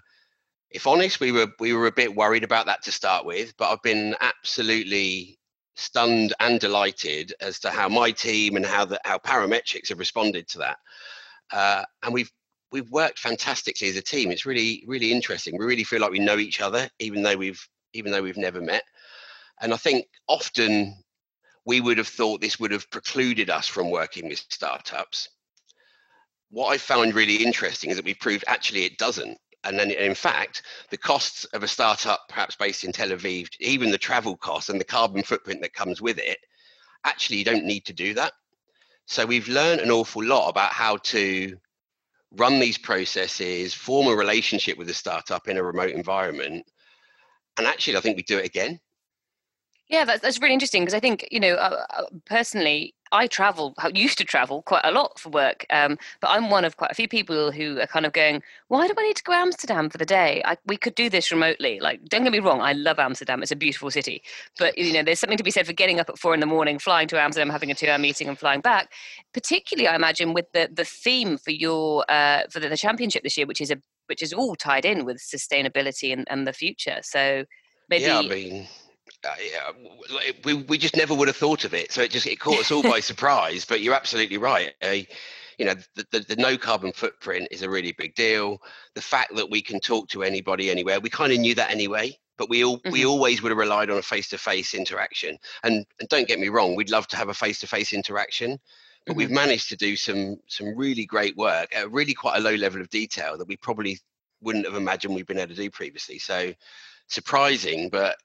[0.72, 3.70] if honest, we were we were a bit worried about that to start with, but
[3.70, 5.40] I've been absolutely
[5.76, 10.48] stunned and delighted as to how my team and how the how Parametrix have responded
[10.50, 10.78] to that.
[11.52, 12.32] Uh, and we've
[12.72, 14.32] we've worked fantastically as a team.
[14.32, 15.58] It's really really interesting.
[15.58, 18.62] We really feel like we know each other, even though we've even though we've never
[18.62, 18.84] met.
[19.62, 20.96] And I think often
[21.66, 25.30] we would have thought this would have precluded us from working with startups.
[26.50, 29.38] What I found really interesting is that we've proved actually it doesn't
[29.68, 33.92] and then in fact the costs of a startup perhaps based in tel aviv even
[33.92, 36.40] the travel costs and the carbon footprint that comes with it
[37.08, 38.34] actually you don't need to do that.
[39.06, 41.58] So we've learned an awful lot about how to
[42.32, 46.66] run these processes form a relationship with a startup in a remote environment.
[47.58, 48.80] And actually i think we do it again
[49.90, 53.74] yeah, that's, that's really interesting because I think, you know, uh, uh personally, I travel,
[53.94, 56.94] used to travel quite a lot for work, um, but I'm one of quite a
[56.94, 59.90] few people who are kind of going, why do I need to go to Amsterdam
[59.90, 60.42] for the day?
[60.44, 61.80] I, we could do this remotely.
[61.80, 63.42] Like, don't get me wrong, I love Amsterdam.
[63.42, 64.22] It's a beautiful city.
[64.60, 66.46] But, you know, there's something to be said for getting up at four in the
[66.46, 68.92] morning, flying to Amsterdam, having a two hour meeting and flying back.
[69.34, 73.38] Particularly, I imagine, with the, the theme for your, uh, for the, the championship this
[73.38, 73.78] year, which is a
[74.08, 77.00] which is all tied in with sustainability and, and the future.
[77.04, 77.44] So
[77.90, 78.68] maybe yeah, I mean,
[79.28, 81.92] uh, yeah, we we just never would have thought of it.
[81.92, 83.66] So it just it caught us all by surprise.
[83.66, 84.74] But you're absolutely right.
[84.82, 84.98] Uh,
[85.58, 88.62] you know, the, the, the, no carbon footprint is a really big deal.
[88.94, 92.16] The fact that we can talk to anybody anywhere, we kind of knew that anyway.
[92.38, 92.92] But we all mm-hmm.
[92.92, 95.38] we always would have relied on a face to face interaction.
[95.64, 98.60] And and don't get me wrong, we'd love to have a face to face interaction.
[99.06, 99.18] But mm-hmm.
[99.18, 102.82] we've managed to do some some really great work at really quite a low level
[102.82, 104.00] of detail that we probably
[104.42, 106.20] wouldn't have imagined we'd been able to do previously.
[106.20, 106.54] So
[107.08, 108.18] surprising, but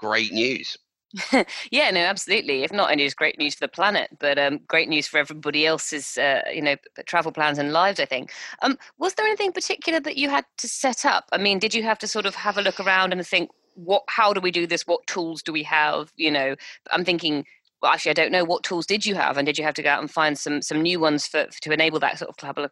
[0.00, 0.78] great news.
[1.70, 2.64] yeah, no, absolutely.
[2.64, 5.66] If not only is great news for the planet, but um, great news for everybody
[5.66, 6.76] else's, uh, you know,
[7.06, 7.98] travel plans and lives.
[7.98, 8.30] I think.
[8.60, 11.28] Um, was there anything particular that you had to set up?
[11.32, 14.02] I mean, did you have to sort of have a look around and think, what?
[14.08, 14.86] How do we do this?
[14.86, 16.12] What tools do we have?
[16.16, 16.56] You know,
[16.90, 17.44] I'm thinking.
[17.80, 18.44] Well, actually, I don't know.
[18.44, 20.60] What tools did you have, and did you have to go out and find some
[20.60, 22.70] some new ones for to enable that sort of collab-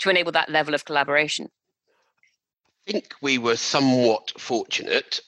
[0.00, 1.50] to enable that level of collaboration?
[2.88, 5.20] I think we were somewhat fortunate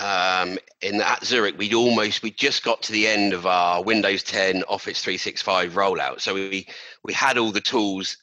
[0.00, 4.22] um, in at Zurich, we'd almost we just got to the end of our Windows
[4.22, 6.66] 10 Office 365 rollout, so we
[7.04, 8.16] we had all the tools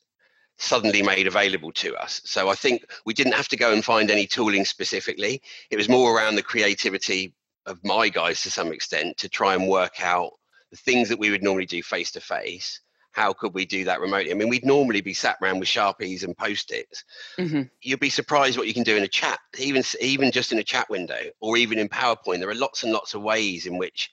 [0.57, 2.19] suddenly made available to us.
[2.25, 5.41] So I think we didn't have to go and find any tooling specifically.
[5.69, 7.35] It was more around the creativity
[7.67, 10.31] of my guys to some extent to try and work out
[10.71, 12.81] the things that we would normally do face to face
[13.17, 14.29] how could we do that remotely?
[14.29, 17.03] I mean, we'd normally be sat around with sharpies and post-its.
[17.39, 17.63] Mm-hmm.
[17.81, 20.63] You'd be surprised what you can do in a chat, even even just in a
[20.63, 22.39] chat window, or even in PowerPoint.
[22.39, 24.11] There are lots and lots of ways in which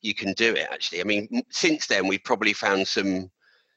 [0.00, 0.68] you can do it.
[0.70, 3.32] Actually, I mean, since then we've probably found some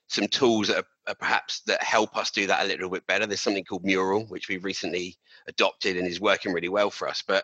[0.08, 3.26] some tools that are, are perhaps that help us do that a little bit better.
[3.26, 5.18] There's something called Mural, which we've recently
[5.48, 7.24] adopted and is working really well for us.
[7.28, 7.44] But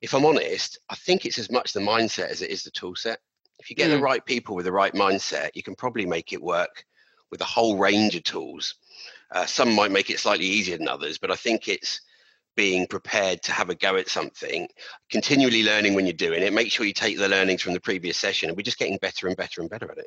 [0.00, 2.94] if I'm honest, I think it's as much the mindset as it is the tool
[2.94, 3.18] set.
[3.58, 3.94] If you get mm.
[3.94, 6.84] the right people with the right mindset, you can probably make it work
[7.30, 8.74] with a whole range of tools.
[9.30, 12.00] Uh, some might make it slightly easier than others, but I think it's
[12.54, 14.68] being prepared to have a go at something,
[15.10, 16.52] continually learning when you're doing it.
[16.52, 19.26] Make sure you take the learnings from the previous session, and we're just getting better
[19.26, 20.06] and better and better at it.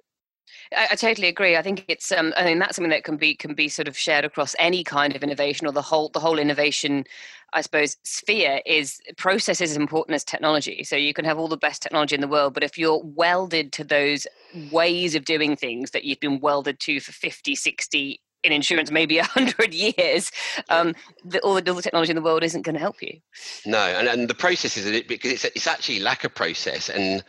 [0.76, 1.56] I, I, totally agree.
[1.56, 3.98] I think it's um, I mean that's something that can be can be sort of
[3.98, 7.06] shared across any kind of innovation or the whole the whole innovation
[7.54, 10.84] I suppose sphere is process is as important as technology.
[10.84, 13.72] So you can have all the best technology in the world, but if you're welded
[13.74, 14.28] to those
[14.72, 19.18] ways of doing things that you've been welded to for 50, 60, in insurance maybe
[19.18, 20.32] 100 years
[20.70, 20.96] um,
[21.26, 23.20] the, all, the, all the technology in the world isn't going to help you
[23.66, 27.24] no and, and the process is it because it's, it's actually lack of process and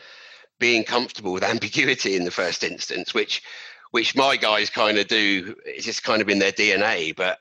[0.61, 3.43] being comfortable with ambiguity in the first instance, which
[3.91, 5.57] which my guys kind of do.
[5.67, 7.39] It's just kind of in their DNA, but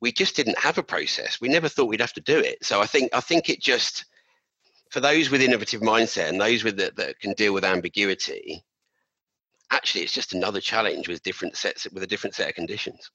[0.00, 1.40] we just didn't have a process.
[1.40, 2.64] We never thought we'd have to do it.
[2.64, 4.04] So I think I think it just
[4.90, 8.62] for those with innovative mindset and those with the, that can deal with ambiguity,
[9.70, 13.10] actually it's just another challenge with different sets with a different set of conditions.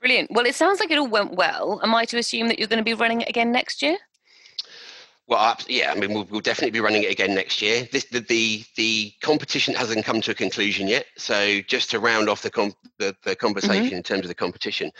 [0.00, 0.30] Brilliant.
[0.30, 1.80] Well, it sounds like it all went well.
[1.82, 3.98] Am I to assume that you're going to be running it again next year?
[5.30, 7.86] Well, yeah, I mean, we'll, we'll, definitely be running it again next year.
[7.92, 11.06] This, the, the, the competition hasn't come to a conclusion yet.
[11.16, 13.94] So just to round off the com- the, the, conversation mm-hmm.
[13.94, 14.90] in terms of the competition,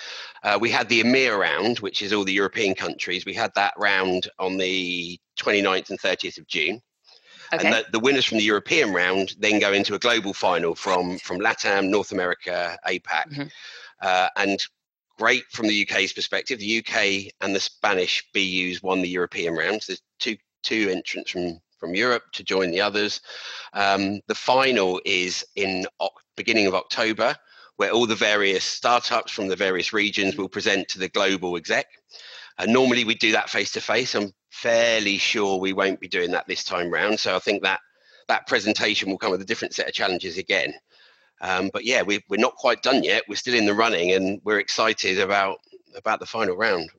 [0.45, 3.27] uh, we had the EMEA round, which is all the European countries.
[3.27, 6.81] We had that round on the 29th and 30th of June.
[7.53, 7.67] Okay.
[7.67, 11.19] And the, the winners from the European round then go into a global final from
[11.19, 13.43] from LATAM, North America, APAC, mm-hmm.
[14.01, 14.65] uh, and
[15.21, 16.59] great from the UK's perspective.
[16.59, 19.87] The UK and the Spanish BUs won the European rounds.
[19.87, 23.21] There's two two entrants from from Europe to join the others.
[23.75, 25.87] Um, the final is in
[26.37, 27.37] beginning of October,
[27.77, 31.87] where all the various startups from the various regions will present to the global exec.
[32.59, 34.15] Uh, normally we do that face to face.
[34.15, 37.21] I'm fairly sure we won't be doing that this time round.
[37.21, 37.81] So I think that
[38.29, 40.73] that presentation will come with a different set of challenges again.
[41.41, 43.25] Um, but yeah, we, we're not quite done yet.
[43.29, 45.59] We're still in the running, and we're excited about
[45.97, 46.91] about the final round.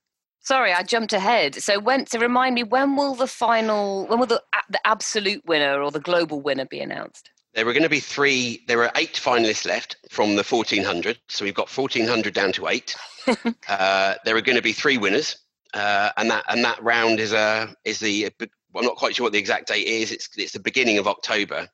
[0.44, 1.56] Sorry, I jumped ahead.
[1.56, 5.82] So when to remind me, when will the final, when will the the absolute winner
[5.82, 7.30] or the global winner be announced?
[7.54, 8.64] There are going to be three.
[8.68, 11.20] There are eight finalists left from the 1400.
[11.28, 12.96] So we've got 1400 down to eight.
[13.68, 15.38] uh, there are going to be three winners,
[15.74, 18.32] uh, and that and that round is a is the.
[18.74, 20.12] I'm not quite sure what the exact date is.
[20.12, 21.68] It's it's the beginning of October,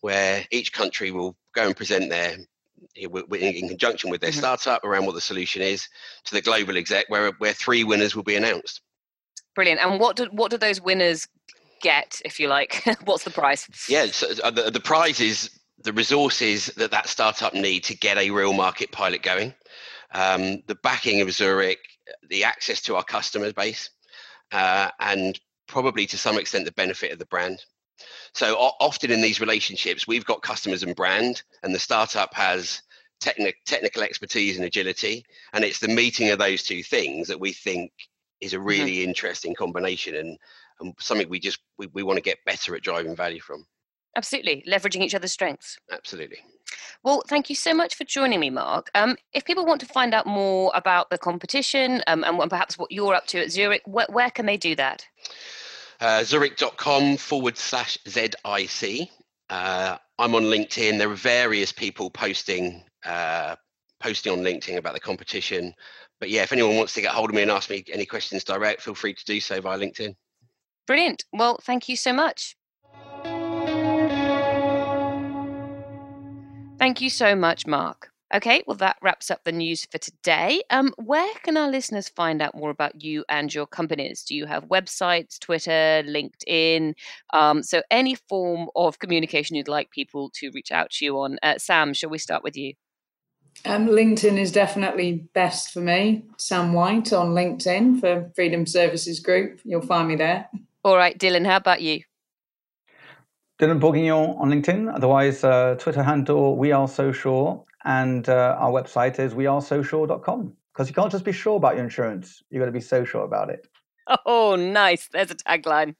[0.00, 2.36] where each country will go and present their
[2.94, 4.38] in conjunction with their mm-hmm.
[4.38, 5.88] startup around what the solution is
[6.24, 8.80] to the global exec where where three winners will be announced.
[9.54, 9.80] Brilliant.
[9.80, 11.26] And what do what do those winners
[11.82, 12.84] get if you like?
[13.04, 15.50] What's the prize yeah so uh, the, the prize is
[15.82, 19.54] the resources that that startup need to get a real market pilot going.
[20.12, 21.80] Um, the backing of zurich
[22.30, 23.90] the access to our customer base
[24.52, 27.62] uh, and probably to some extent the benefit of the brand
[28.34, 32.82] so often in these relationships, we've got customers and brand, and the startup has
[33.20, 35.24] techni- technical expertise and agility.
[35.52, 37.92] And it's the meeting of those two things that we think
[38.40, 38.66] is a Mm-hmm.
[38.66, 40.38] really interesting combination and,
[40.80, 43.66] and something we just we, we want to get better at driving value from.
[44.16, 45.78] Absolutely, leveraging each other's strengths.
[45.92, 46.38] Absolutely.
[47.02, 48.90] Well, thank you so much for joining me, Mark.
[48.94, 52.90] Um, if people want to find out more about the competition um, and perhaps what
[52.90, 55.06] you're up to at Zurich, where, where can they do that?
[56.00, 59.10] Uh, Zurich.com forward slash ZIC.
[59.50, 60.98] Uh, I'm on LinkedIn.
[60.98, 63.56] There are various people posting uh,
[64.00, 65.74] posting on LinkedIn about the competition.
[66.20, 68.44] But yeah, if anyone wants to get hold of me and ask me any questions
[68.44, 70.14] direct, feel free to do so via LinkedIn.
[70.86, 71.24] Brilliant.
[71.32, 72.56] Well, thank you so much.
[76.78, 78.10] Thank you so much, Mark.
[78.34, 80.62] Okay, well, that wraps up the news for today.
[80.68, 84.22] Um, where can our listeners find out more about you and your companies?
[84.22, 86.92] Do you have websites, Twitter, LinkedIn?
[87.32, 91.38] Um, so, any form of communication you'd like people to reach out to you on.
[91.42, 92.74] Uh, Sam, shall we start with you?
[93.64, 96.24] Um, LinkedIn is definitely best for me.
[96.36, 99.60] Sam White on LinkedIn for Freedom Services Group.
[99.64, 100.48] You'll find me there.
[100.84, 102.02] All right, Dylan, how about you?
[103.58, 104.94] Dylan Bourguignon on LinkedIn.
[104.94, 110.52] Otherwise, uh, Twitter handle We Are So Sure, and uh, our website is wearesosure.com.
[110.72, 113.24] Because you can't just be sure about your insurance; You've got to be so sure
[113.24, 113.66] about it.
[114.24, 115.08] Oh, nice.
[115.12, 115.94] There's a tagline.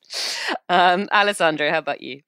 [0.69, 2.23] Um, Alessandro, how about you?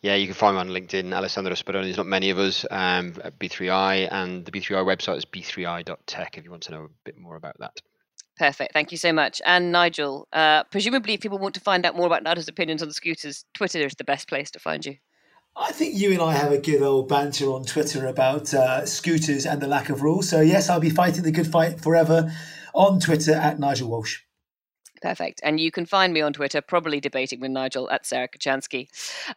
[0.00, 1.84] Yeah, you can find me on LinkedIn, Alessandro Speroni.
[1.84, 6.44] There's not many of us um, at B3I, and the B3I website is b3i.tech if
[6.44, 7.80] you want to know a bit more about that.
[8.38, 8.72] Perfect.
[8.72, 9.42] Thank you so much.
[9.44, 12.92] And Nigel, uh, presumably, if people want to find out more about Nigel's opinions on
[12.92, 14.96] scooters, Twitter is the best place to find you.
[15.60, 19.44] I think you and I have a good old banter on Twitter about uh, scooters
[19.44, 20.28] and the lack of rules.
[20.28, 22.32] So, yes, I'll be fighting the good fight forever
[22.74, 24.20] on Twitter at Nigel Walsh.
[25.00, 25.40] Perfect.
[25.44, 28.88] And you can find me on Twitter, probably debating with Nigel at Sarah Kocianski.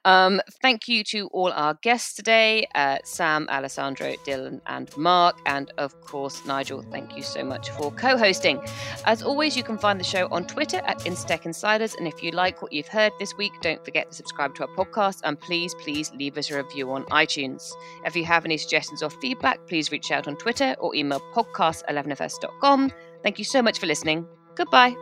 [0.05, 5.37] Um, thank you to all our guests today uh, Sam, Alessandro, Dylan, and Mark.
[5.45, 8.59] And of course, Nigel, thank you so much for co hosting.
[9.05, 11.95] As always, you can find the show on Twitter at InsurTech Insiders.
[11.95, 14.75] And if you like what you've heard this week, don't forget to subscribe to our
[14.75, 15.21] podcast.
[15.23, 17.71] And please, please leave us a review on iTunes.
[18.05, 22.91] If you have any suggestions or feedback, please reach out on Twitter or email podcast11fs.com.
[23.23, 24.27] Thank you so much for listening.
[24.55, 24.95] Goodbye.